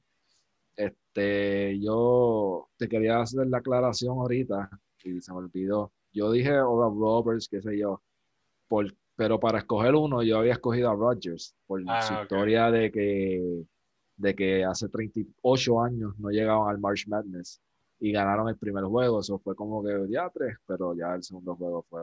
Este, 0.75 1.79
yo 1.81 2.69
te 2.77 2.89
quería 2.89 3.21
hacer 3.21 3.47
la 3.47 3.59
aclaración 3.59 4.19
ahorita 4.19 4.69
y 5.05 5.21
se 5.21 5.33
me 5.33 5.39
olvidó. 5.39 5.93
Yo 6.13 6.33
dije 6.33 6.61
Oral 6.61 6.99
Roberts, 6.99 7.49
qué 7.49 7.61
sé 7.63 7.79
yo, 7.79 8.03
por, 8.69 8.87
pero 9.17 9.39
para 9.39 9.59
escoger 9.59 9.95
uno 9.95 10.23
yo 10.23 10.39
había 10.39 10.53
escogido 10.53 10.91
a 10.91 10.95
Rodgers 10.95 11.55
por 11.67 11.83
ah, 11.87 12.03
su 12.03 12.15
historia 12.15 12.71
de 12.71 12.91
que 12.91 13.65
de 14.17 14.35
que 14.35 14.65
hace 14.65 14.89
38 14.89 15.81
años 15.83 16.19
no 16.19 16.29
llegaban 16.29 16.69
al 16.69 16.79
March 16.79 17.07
Madness 17.09 17.61
y 17.99 18.13
ganaron 18.13 18.49
el 18.49 18.57
primer 18.57 18.85
juego. 18.85 19.21
Eso 19.21 19.39
fue 19.39 19.55
como 19.55 19.83
que 19.83 20.07
ya 20.11 20.29
tres, 20.31 20.57
pero 20.67 20.95
ya 20.95 21.15
el 21.15 21.23
segundo 21.23 21.57
juego 21.57 21.85
fue 21.89 22.03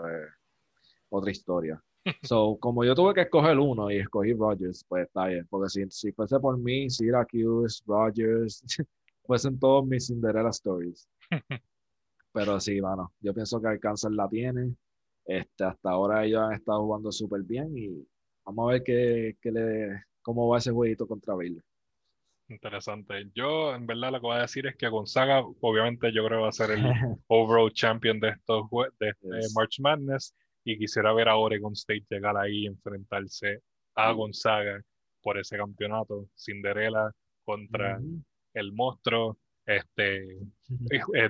otra 1.09 1.31
historia. 1.31 1.81
So, 2.23 2.57
como 2.61 2.85
yo 2.85 2.95
tuve 2.95 3.13
que 3.13 3.21
escoger 3.21 3.59
uno 3.59 3.91
y 3.91 3.97
escogí 3.97 4.31
Rogers, 4.31 4.85
pues 4.87 5.07
está 5.07 5.25
bien, 5.25 5.45
porque 5.49 5.67
si, 5.69 5.85
si 5.89 6.13
fuese 6.13 6.39
por 6.39 6.57
mí, 6.57 6.89
Syracuse, 6.89 7.83
Rogers, 7.85 8.63
fuesen 9.25 9.59
todos 9.59 9.85
mis 9.85 10.07
Cinderella 10.07 10.49
stories. 10.51 11.05
Pero 12.37 12.59
sí, 12.59 12.79
mano, 12.79 13.13
yo 13.19 13.33
pienso 13.33 13.59
que 13.59 13.67
Arkansas 13.67 14.11
la 14.11 14.29
tiene. 14.29 14.75
Este, 15.25 15.63
hasta 15.63 15.89
ahora 15.89 16.23
ellos 16.23 16.41
han 16.41 16.53
estado 16.53 16.83
jugando 16.83 17.11
súper 17.11 17.41
bien 17.41 17.75
y 17.75 18.07
vamos 18.45 18.69
a 18.69 18.73
ver 18.73 18.83
qué, 18.83 19.37
qué 19.41 19.51
le, 19.51 20.03
cómo 20.21 20.47
va 20.47 20.59
ese 20.59 20.71
jueguito 20.71 21.07
contra 21.07 21.33
Baylor. 21.33 21.63
Interesante. 22.47 23.31
Yo, 23.33 23.73
en 23.73 23.87
verdad, 23.87 24.11
lo 24.11 24.19
que 24.21 24.27
voy 24.27 24.37
a 24.37 24.41
decir 24.41 24.67
es 24.67 24.75
que 24.75 24.87
Gonzaga, 24.87 25.43
obviamente, 25.61 26.13
yo 26.13 26.23
creo 26.25 26.37
que 26.37 26.43
va 26.43 26.49
a 26.49 26.51
ser 26.51 26.69
el 26.71 26.83
overall 27.27 27.73
champion 27.73 28.19
de 28.19 28.29
estos 28.29 28.69
de 28.99 29.09
este 29.09 29.53
March 29.55 29.79
Madness 29.79 30.35
y 30.63 30.77
quisiera 30.77 31.13
ver 31.13 31.29
a 31.29 31.37
Oregon 31.37 31.73
State 31.73 32.05
llegar 32.07 32.37
ahí 32.37 32.65
y 32.65 32.67
enfrentarse 32.67 33.63
a 33.95 34.11
Gonzaga 34.11 34.79
por 35.23 35.39
ese 35.39 35.57
campeonato. 35.57 36.29
Cinderella 36.35 37.11
contra 37.43 37.99
el 38.53 38.73
monstruo, 38.73 39.39
este, 39.67 40.39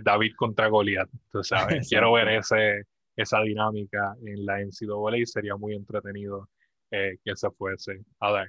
David 0.03 0.31
contra 0.37 0.67
Goliath, 0.67 1.09
tú 1.31 1.43
sabes. 1.43 1.87
Quiero 1.89 2.13
ver 2.13 2.29
ese, 2.29 2.83
esa 3.15 3.41
dinámica 3.41 4.15
en 4.23 4.45
la 4.45 4.59
NCAA 4.59 5.17
y 5.17 5.25
sería 5.25 5.55
muy 5.55 5.75
entretenido 5.75 6.47
eh, 6.91 7.17
que 7.25 7.35
se 7.35 7.49
fuese 7.51 8.05
a 8.19 8.31
dar. 8.31 8.47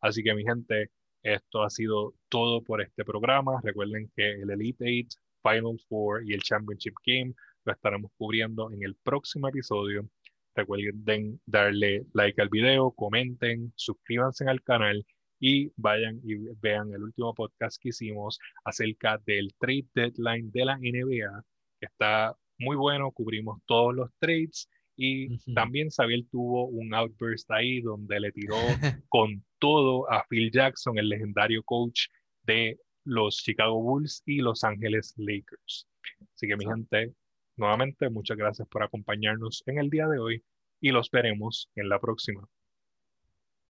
Así 0.00 0.22
que 0.22 0.34
mi 0.34 0.44
gente, 0.44 0.90
esto 1.22 1.62
ha 1.62 1.70
sido 1.70 2.14
todo 2.28 2.62
por 2.62 2.80
este 2.80 3.04
programa. 3.04 3.60
Recuerden 3.62 4.10
que 4.16 4.32
el 4.32 4.50
Elite 4.50 4.88
Eight, 4.88 5.08
Final 5.42 5.78
Four 5.88 6.24
y 6.24 6.32
el 6.32 6.42
Championship 6.42 6.94
Game 7.04 7.34
lo 7.64 7.72
estaremos 7.72 8.12
cubriendo 8.16 8.70
en 8.70 8.84
el 8.84 8.94
próximo 8.94 9.48
episodio. 9.48 10.08
Recuerden 10.54 11.40
darle 11.44 12.06
like 12.14 12.40
al 12.40 12.48
video, 12.48 12.92
comenten, 12.92 13.72
suscríbanse 13.74 14.48
al 14.48 14.62
canal 14.62 15.04
y 15.40 15.70
vayan 15.76 16.20
y 16.24 16.36
vean 16.60 16.92
el 16.92 17.02
último 17.02 17.34
podcast 17.34 17.80
que 17.80 17.90
hicimos 17.90 18.38
acerca 18.64 19.18
del 19.26 19.54
trade 19.58 19.86
deadline 19.94 20.50
de 20.50 20.64
la 20.64 20.78
NBA, 20.78 21.44
que 21.80 21.86
está 21.86 22.34
muy 22.58 22.76
bueno, 22.76 23.10
cubrimos 23.12 23.60
todos 23.66 23.94
los 23.94 24.10
trades 24.18 24.68
y 24.96 25.38
también 25.54 25.90
Xavier 25.90 26.24
tuvo 26.30 26.68
un 26.68 26.94
outburst 26.94 27.50
ahí 27.50 27.82
donde 27.82 28.18
le 28.18 28.32
tiró 28.32 28.56
con 29.08 29.44
todo 29.58 30.10
a 30.10 30.24
Phil 30.28 30.50
Jackson, 30.50 30.98
el 30.98 31.10
legendario 31.10 31.62
coach 31.64 32.06
de 32.44 32.78
los 33.04 33.36
Chicago 33.36 33.80
Bulls 33.80 34.22
y 34.24 34.38
Los 34.38 34.64
Ángeles 34.64 35.14
Lakers. 35.16 35.86
Así 36.34 36.48
que 36.48 36.56
mi 36.56 36.64
gente, 36.64 37.14
nuevamente 37.56 38.08
muchas 38.08 38.38
gracias 38.38 38.66
por 38.68 38.82
acompañarnos 38.82 39.62
en 39.66 39.78
el 39.78 39.90
día 39.90 40.08
de 40.08 40.18
hoy 40.18 40.42
y 40.80 40.90
los 40.90 41.10
veremos 41.10 41.70
en 41.74 41.88
la 41.90 42.00
próxima. 42.00 42.48